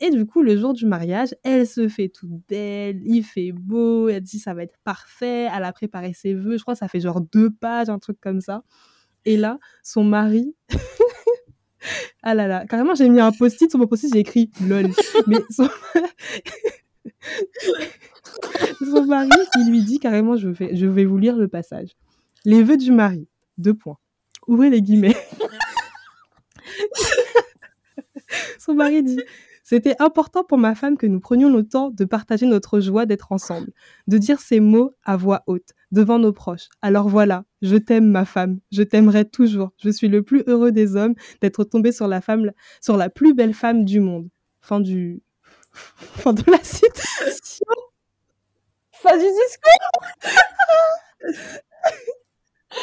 [0.01, 4.09] Et du coup, le jour du mariage, elle se fait toute belle, il fait beau,
[4.09, 6.89] elle dit ça va être parfait, elle a préparé ses vœux, je crois que ça
[6.89, 8.65] fait genre deux pages, un truc comme ça.
[9.25, 10.57] Et là, son mari,
[12.23, 14.91] ah là là, carrément j'ai mis un post-it, sur mon post-it j'ai écrit lol.
[15.27, 15.69] Mais son...
[19.07, 21.91] mari, il lui dit carrément, je vais, je vais vous lire le passage.
[22.45, 23.99] Les vœux du mari, deux points.
[24.47, 25.17] Ouvrez les guillemets.
[28.59, 29.21] son mari dit
[29.73, 33.33] C'était important pour ma femme que nous prenions le temps de partager notre joie d'être
[33.33, 33.73] ensemble,
[34.07, 36.69] de dire ces mots à voix haute, devant nos proches.
[36.83, 39.71] Alors voilà, je t'aime ma femme, je t'aimerai toujours.
[39.79, 42.51] Je suis le plus heureux des hommes d'être tombé sur la femme,
[42.83, 44.29] sur la plus belle femme du monde.
[44.61, 45.23] Fin du,
[45.97, 47.65] fin de la citation.
[48.93, 50.03] Fin du discours.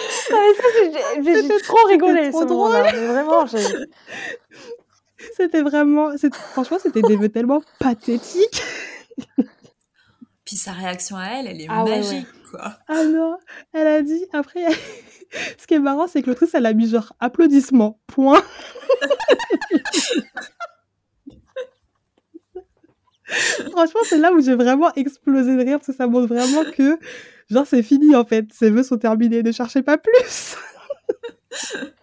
[0.09, 0.35] Ça,
[1.21, 2.71] j'ai- trop rigolé trop ce drôle.
[2.71, 2.91] moment-là.
[2.93, 3.59] mais Vraiment, j'ai.
[5.35, 6.11] C'était vraiment,
[6.51, 8.63] franchement, c'était des vœux tellement pathétiques.
[10.45, 12.77] Puis sa réaction à elle, elle est Ah ouais, magique, quoi.
[12.87, 13.37] Ah non,
[13.73, 14.65] elle a dit, après,
[15.59, 18.41] ce qui est marrant, c'est que l'autrice, elle a mis genre applaudissements, point.
[23.71, 26.97] Franchement, c'est là où j'ai vraiment explosé de rire, parce que ça montre vraiment que,
[27.51, 28.45] genre, c'est fini, en fait.
[28.51, 30.55] Ses vœux sont terminés, ne cherchez pas plus.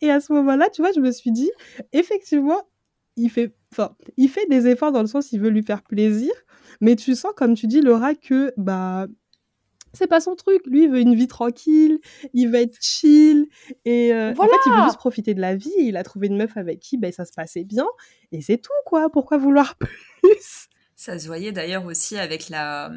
[0.00, 1.50] Et à ce moment-là, tu vois, je me suis dit,
[1.92, 2.62] effectivement,
[3.16, 6.32] il fait, enfin, il fait des efforts dans le sens, il veut lui faire plaisir,
[6.80, 9.06] mais tu sens, comme tu dis, Laura, que, bah,
[9.94, 10.66] c'est pas son truc.
[10.66, 12.00] Lui, il veut une vie tranquille,
[12.34, 13.46] il veut être chill.
[13.84, 15.72] Et euh, en fait, il veut juste profiter de la vie.
[15.78, 17.86] Il a trouvé une meuf avec qui ben, ça se passait bien.
[18.32, 19.08] Et c'est tout, quoi.
[19.10, 20.68] Pourquoi vouloir plus?
[20.96, 22.92] Ça se voyait d'ailleurs aussi avec la,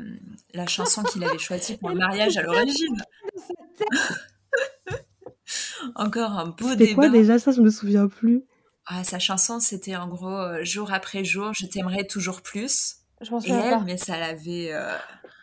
[0.54, 2.98] la chanson qu'il avait choisie pour le mariage à l'origine.
[5.96, 7.18] Encore un beau C'était quoi débat.
[7.18, 7.40] déjà?
[7.40, 8.44] Ça, je me souviens plus.
[8.86, 12.96] Ah, sa chanson, c'était en gros euh, jour après jour, je t'aimerais toujours plus.
[13.22, 13.84] Je m'en Et souviens elle, pas.
[13.86, 14.96] mais ça l'avait euh,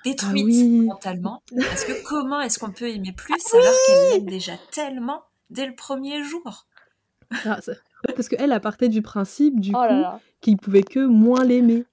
[0.05, 0.87] détruite Ah oui.
[0.87, 1.43] mentalement.
[1.69, 5.75] Parce que comment est-ce qu'on peut aimer plus alors qu'elle l'aime déjà tellement dès le
[5.75, 6.67] premier jour?
[7.45, 7.73] Ah, ça-
[8.15, 10.21] Parce qu'elle a parté du principe, du Oh coup, là là.
[10.41, 11.85] qu'il pouvait que moins l'aimer.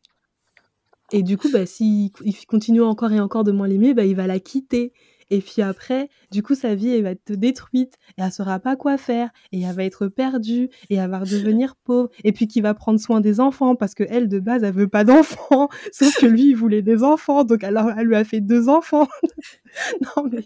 [1.11, 4.15] Et du coup, bah, s'il il continue encore et encore de moins l'aimer, bah, il
[4.15, 4.93] va la quitter.
[5.31, 7.95] Et puis après, du coup, sa vie, elle va être détruite.
[8.17, 9.29] Et elle saura pas quoi faire.
[9.53, 10.69] Et elle va être perdue.
[10.89, 12.09] Et elle va redevenir pauvre.
[12.25, 13.77] Et puis qu'il va prendre soin des enfants.
[13.77, 15.69] Parce que elle, de base, elle veut pas d'enfants.
[15.93, 17.45] Sauf que lui, il voulait des enfants.
[17.45, 19.07] Donc, alors, elle lui a fait deux enfants.
[20.01, 20.43] non, mais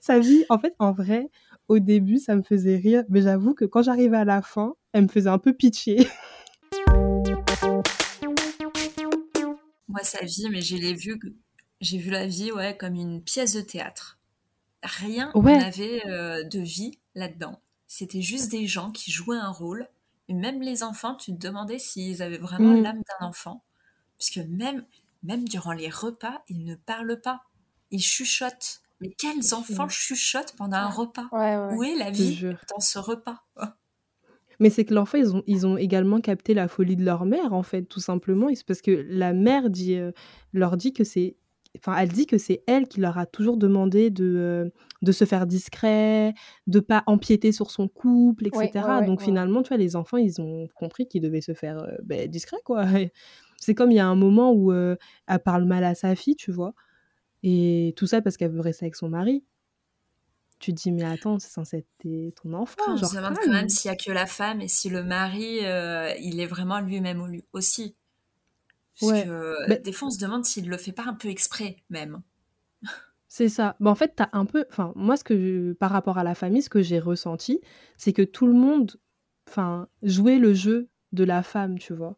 [0.00, 1.28] sa vie, en fait, en vrai,
[1.66, 3.02] au début, ça me faisait rire.
[3.08, 6.06] Mais j'avoue que quand j'arrivais à la fin, elle me faisait un peu pitié.
[9.88, 11.18] Moi, sa vie, mais je l'ai vu,
[11.80, 14.19] j'ai vu la vie, ouais, comme une pièce de théâtre.
[14.82, 15.58] Rien Ouais.
[15.58, 17.60] n'avait euh, de vie là-dedans.
[17.86, 19.88] C'était juste des gens qui jouaient un rôle.
[20.28, 22.82] Et même les enfants, tu te demandais s'ils avaient vraiment Mm.
[22.82, 23.62] l'âme d'un enfant.
[24.16, 24.84] Puisque même,
[25.22, 27.42] même durant les repas, ils ne parlent pas.
[27.90, 28.80] Ils chuchotent.
[29.00, 31.26] Mais quels enfants chuchotent pendant un repas?
[31.32, 31.74] Ouais, ouais.
[31.74, 32.58] Où est la vie jure.
[32.72, 33.42] dans ce repas?
[34.60, 37.54] Mais c'est que l'enfant, ils ont, ils ont également capté la folie de leur mère,
[37.54, 38.50] en fait, tout simplement.
[38.50, 40.12] Et c'est parce que la mère dit, euh,
[40.52, 41.36] leur dit que c'est.
[41.78, 44.68] Enfin, elle dit que c'est elle qui leur a toujours demandé de, euh,
[45.02, 46.34] de se faire discret,
[46.66, 48.70] de pas empiéter sur son couple, etc.
[48.74, 49.24] Ouais, ouais, ouais, Donc ouais.
[49.24, 52.58] finalement, tu vois, les enfants, ils ont compris qu'ils devaient se faire euh, ben, discret,
[52.64, 52.84] quoi.
[53.56, 54.96] C'est comme il y a un moment où euh,
[55.28, 56.74] elle parle mal à sa fille, tu vois.
[57.42, 59.44] Et tout ça parce qu'elle veut rester avec son mari.
[60.58, 62.76] Tu te dis, mais attends, c'est censé être ton enfant.
[62.86, 65.02] On genre, se demande quand même s'il n'y a que la femme et si le
[65.02, 67.96] mari, euh, il est vraiment lui-même au- aussi.
[69.00, 69.24] Parce Ouais.
[69.24, 72.20] que Mais- des fois, on se demande s'il le fait pas un peu exprès, même.
[73.28, 73.76] C'est ça.
[73.80, 74.64] Bah, en fait, t'as un peu.
[74.70, 77.60] Enfin, moi, ce que je- par rapport à la famille, ce que j'ai ressenti,
[77.96, 78.96] c'est que tout le monde,
[79.48, 82.16] enfin, jouait le jeu de la femme, tu vois.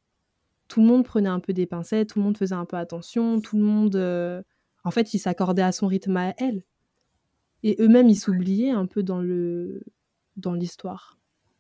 [0.69, 3.41] Tout le monde prenait un peu des pincettes, tout le monde faisait un peu attention,
[3.43, 4.43] tout le monde, euh,
[4.85, 6.63] en fait, ils s'accordaient à son rythme à elle.
[7.63, 9.83] Et eux-mêmes, ils s'oubliaient un peu dans le
[10.37, 11.19] dans l'histoire.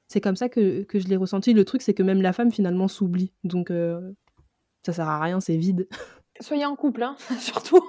[0.09, 1.53] C'est comme ça que, que je l'ai ressenti.
[1.53, 3.33] Le truc, c'est que même la femme, finalement, s'oublie.
[3.45, 4.13] Donc, euh,
[4.85, 5.89] ça sert à rien, c'est vide.
[6.41, 7.81] Soyez en couple, hein, surtout.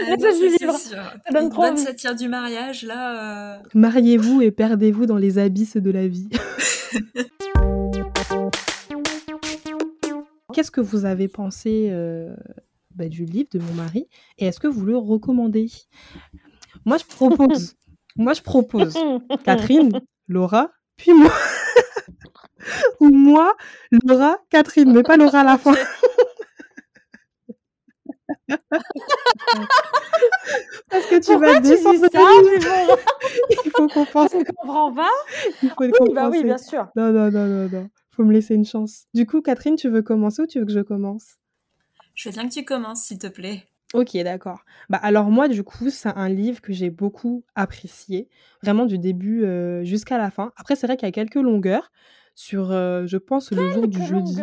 [0.00, 0.16] Ah
[0.78, 3.56] ça, bonne satire du mariage, là.
[3.56, 6.28] euh, Mariez-vous et perdez-vous dans les abysses de la vie.
[10.52, 12.34] Qu'est-ce que vous avez pensé euh,
[12.94, 15.70] bah, du livre de mon mari et est-ce que vous le recommandez?
[16.84, 17.74] Moi, je propose.
[18.16, 18.94] moi, je propose.
[19.44, 21.32] Catherine, Laura, puis moi.
[23.00, 23.56] Ou moi,
[24.04, 25.74] Laura, Catherine, mais pas Laura à la fin.
[30.90, 31.94] Parce que tu Pourquoi vas tu descendre.
[31.94, 32.96] dis ça mais bon,
[33.64, 34.30] Il faut qu'on pense.
[34.32, 35.10] Je comprends pas.
[35.62, 36.14] Il faut Oui, compenser.
[36.14, 36.86] bah oui, bien sûr.
[36.96, 37.88] Non, non, non, non, non.
[38.16, 39.06] Faut me laisser une chance.
[39.14, 41.36] Du coup, Catherine, tu veux commencer ou tu veux que je commence?
[42.14, 43.64] Je veux bien que tu commences, s'il te plaît.
[43.94, 44.64] Ok, d'accord.
[44.90, 48.28] Bah alors moi, du coup, c'est un livre que j'ai beaucoup apprécié,
[48.60, 50.52] vraiment du début euh, jusqu'à la fin.
[50.56, 51.92] Après, c'est vrai qu'il y a quelques longueurs
[52.34, 54.42] sur, euh, je pense, le jour du jeudi.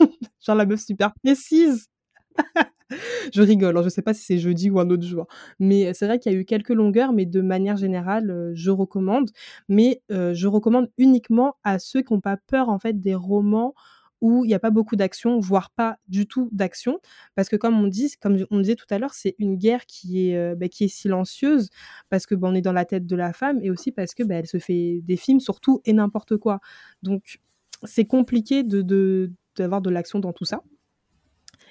[0.44, 1.86] Genre la meuf super précise.
[3.32, 5.28] je rigole, hein, je sais pas si c'est jeudi ou un autre jour.
[5.60, 9.30] Mais c'est vrai qu'il y a eu quelques longueurs, mais de manière générale, je recommande.
[9.68, 13.74] Mais euh, je recommande uniquement à ceux qui n'ont pas peur en fait des romans
[14.22, 17.00] où il n'y a pas beaucoup d'action, voire pas du tout d'action,
[17.34, 20.30] parce que comme on dit, comme on disait tout à l'heure, c'est une guerre qui
[20.30, 21.68] est euh, bah, qui est silencieuse,
[22.08, 24.22] parce que bah, on est dans la tête de la femme, et aussi parce que
[24.22, 26.60] bah, elle se fait des films sur tout et n'importe quoi.
[27.02, 27.40] Donc
[27.84, 30.62] c'est compliqué de d'avoir de l'action dans tout ça.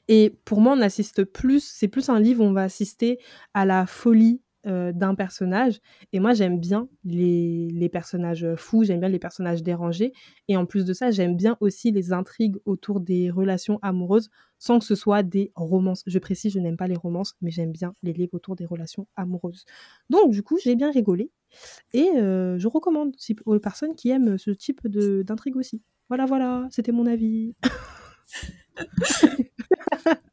[0.08, 3.20] Et pour moi, on assiste plus, c'est plus un livre où on va assister
[3.54, 5.80] à la folie euh, d'un personnage.
[6.14, 10.14] Et moi, j'aime bien les, personnages fous, j'aime bien les personnages dérangés.
[10.48, 14.80] Et en plus de ça, j'aime bien aussi les intrigues autour des relations amoureuses, sans
[14.80, 16.04] que ce soit des romances.
[16.06, 19.08] Je précise, je n'aime pas les romances, mais j'aime bien les livres autour des relations
[19.16, 19.66] amoureuses.
[20.10, 21.32] Donc, du coup, j'ai bien rigolé.
[21.94, 25.82] Et euh, je recommande aux personnes qui aiment ce type d'intrigue aussi.
[26.08, 27.56] Voilà, voilà, c'était mon avis.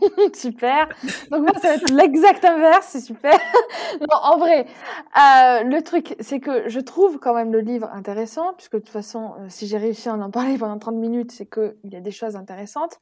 [0.34, 0.88] super.
[1.30, 3.32] Donc moi, ça va être l'exact inverse, c'est super.
[4.00, 8.54] non, en vrai, euh, le truc, c'est que je trouve quand même le livre intéressant,
[8.54, 11.46] puisque de toute façon, euh, si j'ai réussi à en parler pendant 30 minutes, c'est
[11.46, 12.98] qu'il y a des choses intéressantes.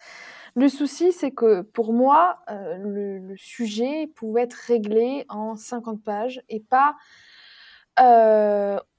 [0.54, 6.02] Le souci, c'est que pour moi, euh, le, le, sujet pouvait être réglé en 50
[6.02, 6.96] pages et pas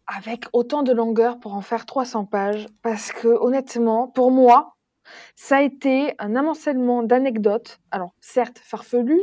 [0.10, 4.76] avec autant de longueur pour en faire 300 pages, parce que honnêtement, pour moi,
[5.36, 9.22] ça a été un amoncellement d'anecdotes, alors certes farfelues,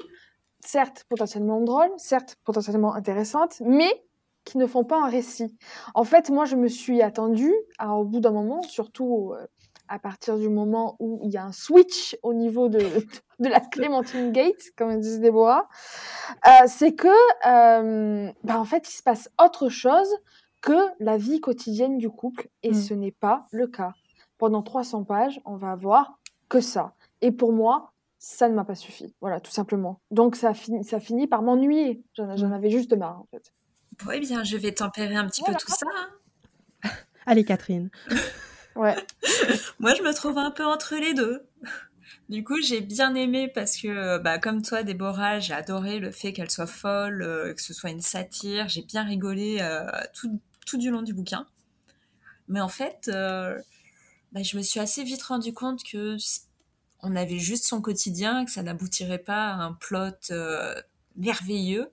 [0.61, 4.07] certes potentiellement drôles, certes potentiellement intéressantes, mais
[4.45, 5.55] qui ne font pas un récit.
[5.95, 9.47] En fait, moi, je me suis attendue, à, au bout d'un moment, surtout euh,
[9.89, 12.79] à partir du moment où il y a un switch au niveau de,
[13.41, 15.69] de la Clémentine Gate, comme disent Déborah,
[16.47, 20.09] euh, c'est que, euh, bah, en fait, il se passe autre chose
[20.63, 22.75] que la vie quotidienne du couple, et mmh.
[22.75, 23.93] ce n'est pas le cas
[24.39, 26.19] pendant 300 pages, on va avoir
[26.49, 26.95] que ça.
[27.23, 29.15] Et pour moi, ça ne m'a pas suffi.
[29.21, 30.01] Voilà, tout simplement.
[30.11, 32.03] Donc ça finit, ça finit par m'ennuyer.
[32.15, 32.53] J'en mmh.
[32.53, 33.53] avais juste marre, en fait.
[34.07, 35.87] Oui, bien, je vais tempérer un petit peu tout ça.
[36.85, 36.91] Hein.
[37.27, 37.91] Allez, Catherine.
[38.77, 38.97] ouais.
[39.81, 41.47] Moi, je me trouve un peu entre les deux.
[42.29, 46.33] Du coup, j'ai bien aimé parce que, bah, comme toi, Déborah, j'ai adoré le fait
[46.33, 48.69] qu'elle soit folle, euh, que ce soit une satire.
[48.69, 51.47] J'ai bien rigolé euh, tout, tout, du long du bouquin.
[52.49, 53.59] Mais en fait, euh,
[54.37, 56.19] bah, je me suis assez vite rendu compte que
[57.01, 60.75] on avait juste son quotidien, que ça n'aboutirait pas à un plot euh,
[61.17, 61.91] merveilleux.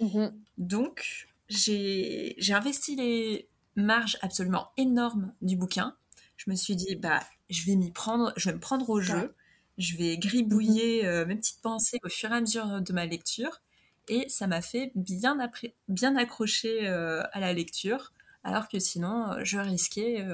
[0.00, 0.32] Mm-hmm.
[0.58, 5.96] Donc, j'ai investi les marges absolument énormes du bouquin.
[6.36, 9.34] Je me suis dit, bah, je vais m'y prendre, je vais me prendre au jeu,
[9.76, 11.06] je vais gribouiller mm-hmm.
[11.06, 13.62] euh, mes petites pensées au fur et à mesure de ma lecture.
[14.06, 15.36] Et ça m'a fait bien,
[15.88, 18.12] bien accrocher euh, à la lecture,
[18.44, 20.24] alors que sinon, je risquais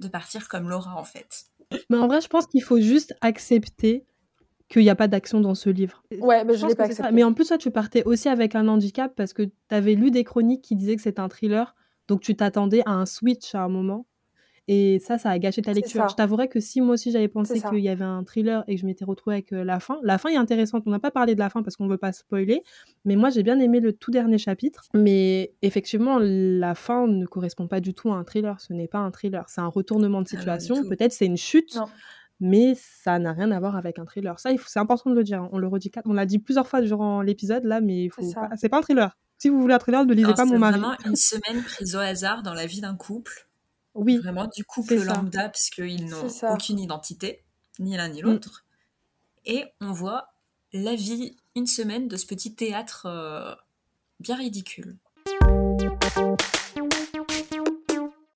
[0.00, 1.46] de partir comme Laura en fait.
[1.90, 4.06] Mais en vrai, je pense qu'il faut juste accepter
[4.68, 6.02] qu'il n'y a pas d'action dans ce livre.
[6.20, 7.12] Ouais, mais je, l'ai pas accepté.
[7.12, 10.10] Mais en plus, toi, tu partais aussi avec un handicap parce que tu avais lu
[10.10, 11.74] des chroniques qui disaient que c'était un thriller,
[12.08, 14.06] donc tu t'attendais à un switch à un moment.
[14.66, 16.08] Et ça, ça a gâché ta lecture.
[16.08, 18.80] Je t'avouerais que si moi aussi j'avais pensé qu'il y avait un thriller et que
[18.80, 20.84] je m'étais retrouvée avec euh, la fin, la fin est intéressante.
[20.86, 22.62] On n'a pas parlé de la fin parce qu'on ne veut pas spoiler,
[23.04, 24.84] mais moi j'ai bien aimé le tout dernier chapitre.
[24.94, 28.58] Mais effectivement, la fin ne correspond pas du tout à un thriller.
[28.60, 30.88] Ce n'est pas un thriller, c'est un retournement de ah, situation.
[30.88, 31.78] Peut-être c'est une chute.
[32.40, 34.40] Mais ça n'a rien à voir avec un thriller.
[34.40, 35.40] Ça, c'est important de le dire.
[35.40, 35.48] Hein.
[35.52, 38.08] On le redit, on l'a dit plusieurs fois durant l'épisode là, mais
[38.56, 39.16] c'est pas un thriller.
[39.38, 40.74] Si vous voulez un thriller, ne lisez pas mon mari.
[40.74, 43.46] C'est vraiment une semaine prise au hasard dans la vie d'un couple
[43.94, 44.18] oui.
[44.18, 47.44] Vraiment du couple lambda, puisqu'ils n'ont aucune identité,
[47.78, 48.24] ni l'un ni mm.
[48.24, 48.64] l'autre.
[49.44, 50.28] Et on voit
[50.72, 53.54] la vie, une semaine de ce petit théâtre euh,
[54.20, 54.96] bien ridicule.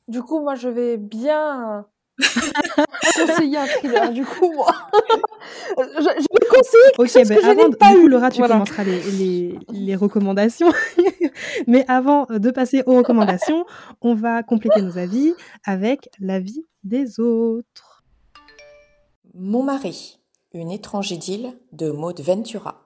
[0.07, 1.87] Du coup, moi, je vais bien
[3.14, 4.12] conseiller un thriller.
[4.12, 4.75] Du coup, moi,
[5.79, 6.48] je, je vais
[6.97, 9.59] conseiller quelque chose ben que avant, je pas du coup, Laura, tu commenceras les, les,
[9.71, 10.73] les recommandations.
[11.66, 13.64] Mais avant de passer aux recommandations,
[14.01, 18.05] on va compléter nos avis avec l'avis des autres.
[19.35, 20.18] Mon mari,
[20.53, 22.83] une étrange idylle de Maud Ventura.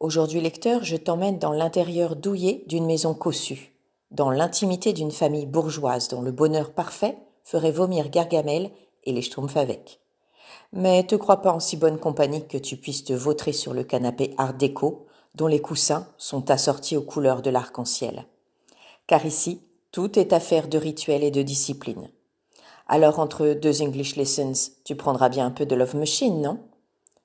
[0.00, 3.72] Aujourd'hui, lecteur, je t'emmène dans l'intérieur douillet d'une maison cossue,
[4.10, 8.70] dans l'intimité d'une famille bourgeoise dont le bonheur parfait ferait vomir Gargamel
[9.04, 10.00] et les Schtroumpfs avec.
[10.78, 13.82] Mais te crois pas en si bonne compagnie que tu puisses te vautrer sur le
[13.82, 18.26] canapé art déco, dont les coussins sont assortis aux couleurs de l'arc-en-ciel.
[19.06, 22.10] Car ici, tout est affaire de rituel et de discipline.
[22.88, 26.58] Alors entre deux English lessons, tu prendras bien un peu de Love Machine, non?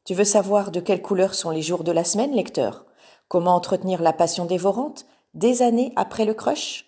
[0.05, 2.85] Tu veux savoir de quelle couleur sont les jours de la semaine, lecteur?
[3.27, 6.85] Comment entretenir la passion dévorante des années après le crush?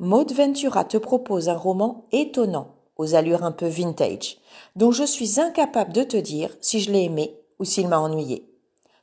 [0.00, 2.74] Maud Ventura te propose un roman étonnant,
[3.14, 4.38] allures un peu vintage,
[4.76, 8.48] dont je suis incapable de te dire si je l'ai aimé ou s'il m'a ennuyé.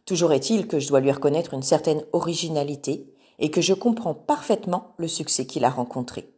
[0.05, 4.93] Toujours est-il que je dois lui reconnaître une certaine originalité et que je comprends parfaitement
[4.97, 6.29] le succès qu'il a rencontré.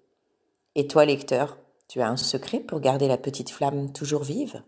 [0.76, 1.58] Et toi, lecteur,
[1.88, 4.62] tu as un secret pour garder la petite flamme toujours vive?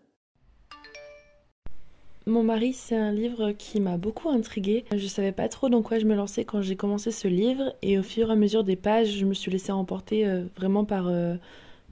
[2.26, 4.86] Mon mari, c'est un livre qui m'a beaucoup intriguée.
[4.96, 7.98] Je savais pas trop dans quoi je me lançais quand j'ai commencé ce livre et
[7.98, 11.08] au fur et à mesure des pages, je me suis laissée emporter euh, vraiment par,
[11.08, 11.36] euh,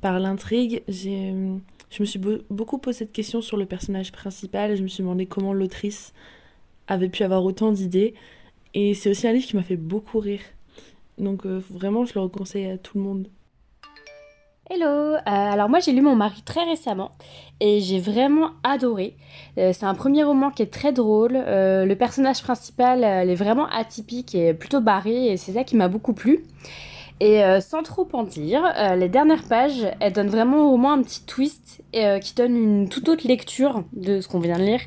[0.02, 0.82] par l'intrigue.
[0.88, 1.34] J'ai,
[1.90, 5.24] je me suis beaucoup posé de questions sur le personnage principal je me suis demandé
[5.24, 6.12] comment l'autrice
[6.88, 8.12] avait pu avoir autant d'idées.
[8.74, 10.42] Et c'est aussi un livre qui m'a fait beaucoup rire.
[11.16, 13.28] Donc euh, vraiment, je le conseille à tout le monde.
[14.70, 17.10] Hello euh, Alors moi j'ai lu Mon mari très récemment
[17.60, 19.16] et j'ai vraiment adoré.
[19.58, 21.34] Euh, c'est un premier roman qui est très drôle.
[21.34, 25.88] Euh, le personnage principal est vraiment atypique et plutôt barré et c'est ça qui m'a
[25.88, 26.44] beaucoup plu.
[27.24, 28.64] Et sans trop en dire,
[28.96, 33.08] les dernières pages, elles donnent vraiment au roman un petit twist qui donne une toute
[33.08, 34.80] autre lecture de ce qu'on vient de lire.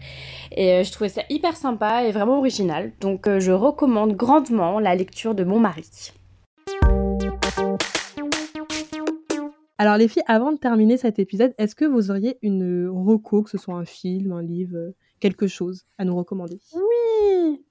[0.51, 2.91] Et je trouvais ça hyper sympa et vraiment original.
[2.99, 6.11] Donc je recommande grandement la lecture de Mon mari.
[9.77, 13.49] Alors les filles, avant de terminer cet épisode, est-ce que vous auriez une reco, que
[13.49, 16.59] ce soit un film, un livre, euh, quelque chose à nous recommander?
[16.73, 17.61] Oui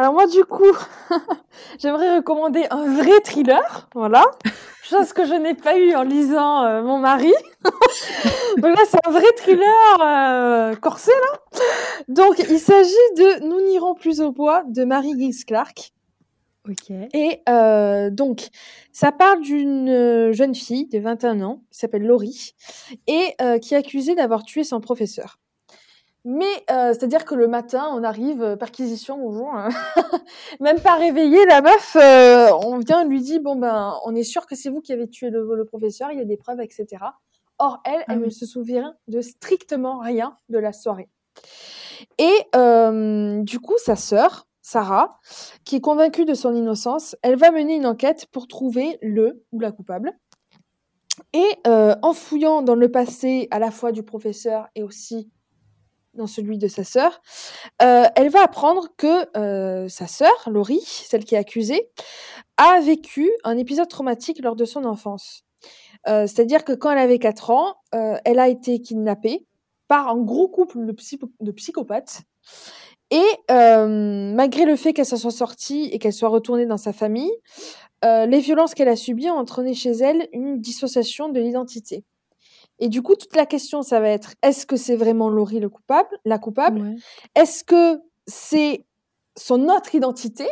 [0.00, 0.72] Alors moi du coup,
[1.78, 4.24] j'aimerais recommander un vrai thriller, voilà,
[4.82, 7.34] chose que je n'ai pas eu en lisant euh, Mon mari.
[8.56, 11.60] Donc là c'est un vrai thriller euh, corsé là.
[12.08, 15.92] Donc il s'agit de Nous n'irons plus au bois de Marie Giggs Clark.
[17.12, 18.48] Et euh, donc,
[18.92, 22.54] ça parle d'une euh, jeune fille de 21 ans, qui s'appelle Laurie,
[23.06, 25.38] et euh, qui est accusée d'avoir tué son professeur.
[26.24, 29.70] Mais c'est-à-dire que le matin, on arrive, perquisition, bonjour, hein.
[30.60, 31.96] même pas réveillé, la meuf,
[32.66, 35.30] on vient, lui dit, bon ben, on est sûr que c'est vous qui avez tué
[35.30, 36.86] le, professeur, il y a des preuves, etc.
[37.58, 41.08] Or, elle, elle ah ne se souvient de strictement rien de la soirée.
[42.18, 42.34] Et
[43.44, 45.18] du coup, sa sœur, Sarah,
[45.64, 49.60] qui est convaincue de son innocence, elle va mener une enquête pour trouver le ou
[49.60, 50.12] la coupable.
[51.32, 55.28] Et euh, en fouillant dans le passé à la fois du professeur et aussi
[56.14, 57.20] dans celui de sa sœur,
[57.82, 61.90] euh, elle va apprendre que euh, sa sœur, Laurie, celle qui est accusée,
[62.56, 65.44] a vécu un épisode traumatique lors de son enfance.
[66.06, 69.46] C'est-à-dire que quand elle avait 4 ans, elle a été kidnappée
[69.86, 72.22] par un gros couple de psychopathes
[73.10, 76.92] et euh, malgré le fait qu'elle s'en soit sortie et qu'elle soit retournée dans sa
[76.92, 77.32] famille,
[78.04, 82.04] euh, les violences qu'elle a subies ont entraîné chez elle une dissociation de l'identité.
[82.80, 85.68] Et du coup, toute la question, ça va être est-ce que c'est vraiment Laurie le
[85.68, 86.96] coupable, la coupable?
[87.34, 88.86] Est-ce que c'est
[89.36, 90.48] son autre identité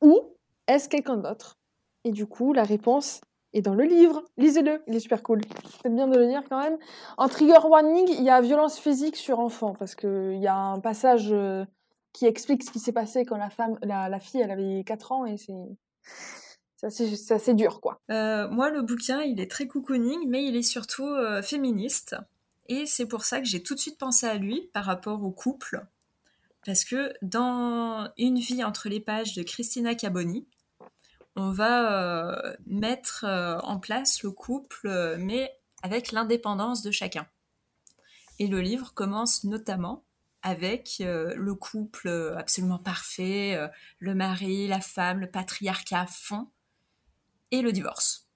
[0.00, 0.36] ou
[0.68, 1.58] est-ce quelqu'un d'autre?
[2.04, 3.20] Et du coup, la réponse
[3.52, 4.22] est dans le livre.
[4.36, 5.40] Lisez-le, il est super cool.
[5.82, 6.78] C'est bien de le lire quand même.
[7.16, 10.80] En trigger warning, il y a violence physique sur enfant parce qu'il y a un
[10.80, 11.64] passage euh,
[12.12, 15.26] qui explique ce qui s'est passé quand la femme, la, fille, elle avait 4 ans
[15.26, 15.52] et c'est
[16.90, 18.00] c'est dur, quoi.
[18.10, 22.16] Euh, moi, le bouquin, il est très cocooning, mais il est surtout euh, féministe.
[22.68, 25.30] Et c'est pour ça que j'ai tout de suite pensé à lui par rapport au
[25.30, 25.86] couple.
[26.64, 30.46] Parce que dans Une vie entre les pages de Christina Caboni,
[31.36, 33.24] on va euh, mettre
[33.62, 37.26] en place le couple, mais avec l'indépendance de chacun.
[38.38, 40.02] Et le livre commence notamment
[40.42, 43.58] avec le couple absolument parfait,
[43.98, 46.48] le mari, la femme, le patriarcat à fond,
[47.50, 48.26] et le divorce.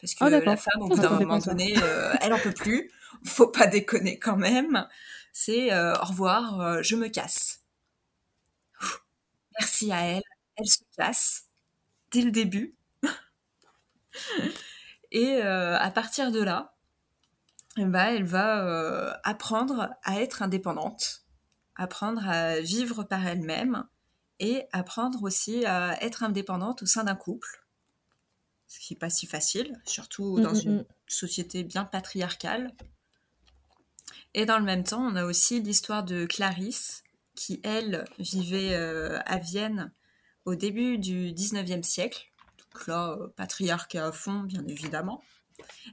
[0.00, 1.74] Parce que oh, la femme, au bout d'un moment donné,
[2.20, 2.90] elle en peut plus.
[3.24, 4.86] Faut pas déconner quand même.
[5.32, 7.62] C'est au revoir, je me casse.
[9.58, 10.22] merci à elle,
[10.56, 11.44] elle se casse
[12.10, 12.76] dès le début.
[15.10, 16.74] et à partir de là,
[17.78, 21.26] eh ben, elle va apprendre à être indépendante
[21.76, 23.84] apprendre à vivre par elle-même
[24.38, 27.65] et apprendre aussi à être indépendante au sein d'un couple,
[28.66, 30.86] ce qui n'est pas si facile, surtout dans mm, mm, une mm.
[31.06, 32.72] société bien patriarcale.
[34.34, 37.04] Et dans le même temps, on a aussi l'histoire de Clarisse,
[37.34, 39.92] qui, elle, vivait euh, à Vienne
[40.44, 42.32] au début du 19e siècle.
[42.58, 45.22] Donc là, euh, patriarcat à fond, bien évidemment.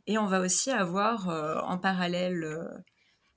[0.07, 2.84] Et on va aussi avoir euh, en parallèle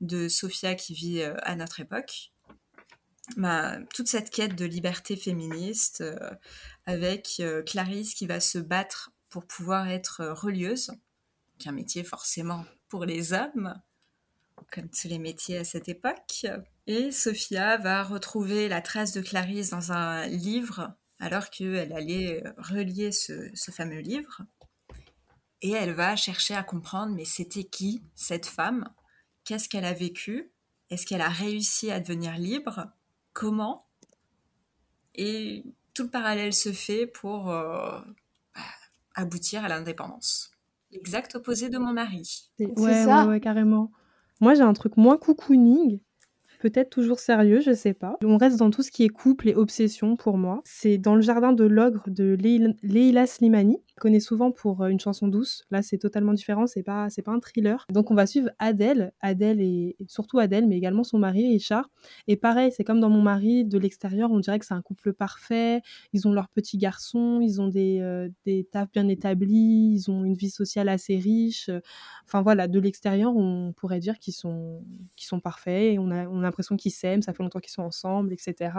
[0.01, 2.33] de Sophia qui vit à notre époque,
[3.37, 6.31] bah, toute cette quête de liberté féministe euh,
[6.87, 10.93] avec euh, Clarisse qui va se battre pour pouvoir être euh, relieuse,
[11.59, 13.75] qui est un métier forcément pour les hommes,
[14.73, 16.47] comme tous les métiers à cette époque.
[16.87, 23.13] Et Sophia va retrouver la trace de Clarisse dans un livre alors qu'elle allait relier
[23.13, 24.43] ce, fameux livre.
[25.63, 28.91] Et elle va chercher à comprendre, mais c'était qui cette femme?
[29.45, 30.53] Qu'est-ce qu'elle a vécu?
[30.91, 32.91] Est-ce qu'elle a réussi à devenir libre?
[33.33, 33.87] Comment?
[35.15, 35.65] Et
[35.95, 37.99] tout le parallèle se fait pour euh,
[39.17, 40.53] aboutir à l'indépendance.
[40.93, 42.51] Exact opposé de mon mari.
[42.61, 43.25] Ouais, ça.
[43.25, 43.91] ouais, ouais, carrément.
[44.41, 45.99] Moi, j'ai un truc moins cocooning,
[46.61, 48.17] peut-être toujours sérieux, je sais pas.
[48.23, 50.63] On reste dans tout ce qui est couple et obsession pour moi.
[50.65, 52.37] C'est dans le jardin de l'ogre de
[52.83, 53.79] Leila Slimani.
[53.97, 55.65] Je connais souvent pour euh, une chanson douce.
[55.71, 56.67] Là, c'est totalement différent.
[56.67, 57.87] C'est pas, c'est pas un thriller.
[57.91, 61.89] Donc, on va suivre Adèle, Adèle et surtout Adèle, mais également son mari Richard.
[62.29, 65.15] Et pareil, c'est comme dans Mon mari, de l'extérieur, on dirait que c'est un couple
[65.15, 65.81] parfait.
[66.13, 70.25] Ils ont leur petit garçon, ils ont des, euh, des tafs bien établis, ils ont
[70.25, 71.71] une vie sociale assez riche.
[72.27, 74.85] Enfin voilà, de l'extérieur, on pourrait dire qu'ils sont,
[75.17, 75.99] qu'ils sont parfaits.
[75.99, 78.73] On a, on a l'impression qu'ils s'aiment, ça fait longtemps qu'ils sont ensemble, etc.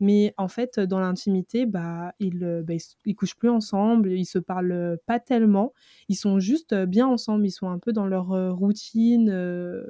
[0.00, 2.74] Mais en fait, dans l'intimité, bah, ils, euh, bah,
[3.04, 5.72] ils, couchent plus ensemble, ils se parlent pas tellement,
[6.08, 9.84] ils sont juste bien ensemble, ils sont un peu dans leur euh, routine, euh,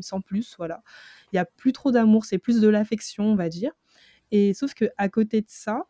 [0.00, 0.82] sans plus, voilà.
[1.32, 3.72] Il y a plus trop d'amour, c'est plus de l'affection, on va dire.
[4.30, 5.86] Et sauf que à côté de ça,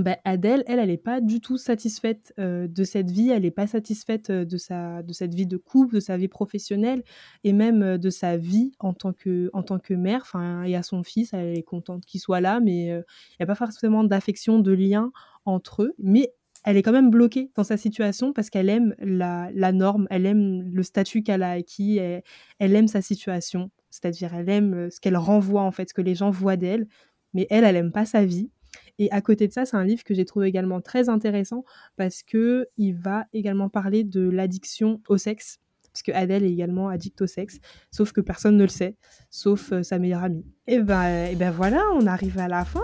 [0.00, 3.50] bah, Adèle, elle, elle n'est pas du tout satisfaite euh, de cette vie, elle n'est
[3.50, 7.02] pas satisfaite euh, de, sa, de cette vie de couple, de sa vie professionnelle
[7.44, 10.20] et même euh, de sa vie en tant que, en tant que mère.
[10.22, 13.04] Enfin, et à son fils, elle est contente qu'il soit là, mais il
[13.40, 15.12] n'y a pas forcément d'affection, de lien
[15.44, 15.94] entre eux.
[15.98, 16.32] Mais
[16.64, 20.26] elle est quand même bloquée dans sa situation parce qu'elle aime la, la, norme, elle
[20.26, 22.22] aime le statut qu'elle a acquis, elle,
[22.58, 26.16] elle aime sa situation, c'est-à-dire elle aime ce qu'elle renvoie en fait, ce que les
[26.16, 26.88] gens voient d'elle,
[27.34, 28.50] mais elle, elle aime pas sa vie.
[28.98, 31.64] Et à côté de ça, c'est un livre que j'ai trouvé également très intéressant
[31.96, 35.58] parce que il va également parler de l'addiction au sexe,
[35.92, 37.58] parce que Adèle est également addicte au sexe,
[37.90, 38.96] sauf que personne ne le sait,
[39.30, 40.44] sauf euh, sa meilleure amie.
[40.66, 42.82] Et ben, et ben voilà, on arrive à la fin.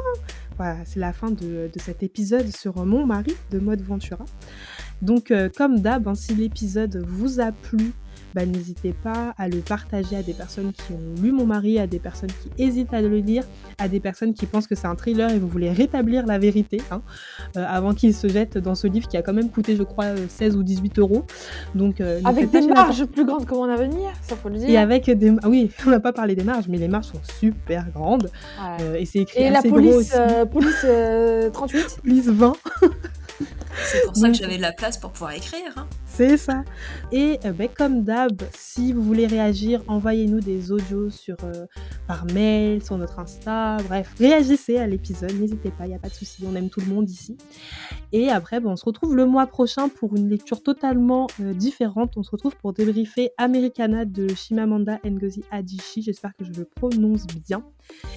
[0.57, 4.25] Voilà, c'est la fin de, de, cet épisode sur Mon mari de Mode Ventura.
[5.01, 7.93] Donc, euh, comme d'hab, hein, si l'épisode vous a plu,
[8.35, 11.87] bah, n'hésitez pas à le partager à des personnes qui ont lu Mon mari, à
[11.87, 13.45] des personnes qui hésitent à le lire,
[13.79, 16.81] à des personnes qui pensent que c'est un thriller et vous voulez rétablir la vérité
[16.91, 17.03] hein,
[17.57, 20.07] euh, avant qu'ils se jettent dans ce livre qui a quand même coûté, je crois,
[20.29, 21.25] 16 ou 18 euros.
[21.75, 24.69] Donc, euh, avec des marges plus grandes que mon avenir, ça faut le dire.
[24.69, 25.35] Et avec des.
[25.43, 28.31] Ah oui, on n'a pas parlé des marges, mais les marges sont super grandes.
[28.81, 30.15] Euh, et c'est écrit et la police,
[30.51, 30.87] police
[31.53, 32.53] 38 Police 20.
[33.85, 35.73] c'est pour ça que j'avais de la place pour pouvoir écrire.
[35.77, 35.87] Hein.
[36.15, 36.63] C'est ça.
[37.11, 41.65] Et euh, ben, comme d'hab, si vous voulez réagir, envoyez-nous des audios sur, euh,
[42.07, 43.79] par mail, sur notre Insta.
[43.89, 46.81] Bref, réagissez à l'épisode, n'hésitez pas, il n'y a pas de souci, on aime tout
[46.81, 47.39] le monde ici.
[48.13, 52.13] Et après, ben, on se retrouve le mois prochain pour une lecture totalement euh, différente.
[52.19, 56.03] On se retrouve pour débriefer Americana de Shimamanda Ngozi Adichie.
[56.03, 57.65] J'espère que je le prononce bien.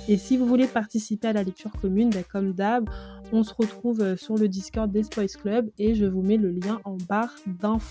[0.10, 2.90] Et si vous voulez participer à la lecture commune, ben, comme d'hab,
[3.32, 6.80] on se retrouve sur le Discord des Spoils Club et je vous mets le lien
[6.84, 7.85] en barre d'infos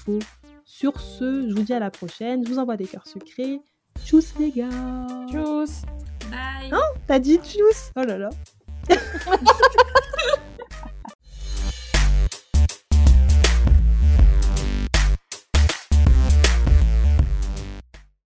[0.64, 2.44] sur ce, je vous dis à la prochaine.
[2.44, 3.60] Je vous envoie des cœurs sucrés.
[4.04, 4.68] Tchuss les gars.
[5.30, 5.82] Tchuss.
[6.30, 6.70] Bye.
[6.72, 6.82] Hein?
[7.06, 7.92] T'as dit tchuss?
[7.96, 8.30] Oh là là.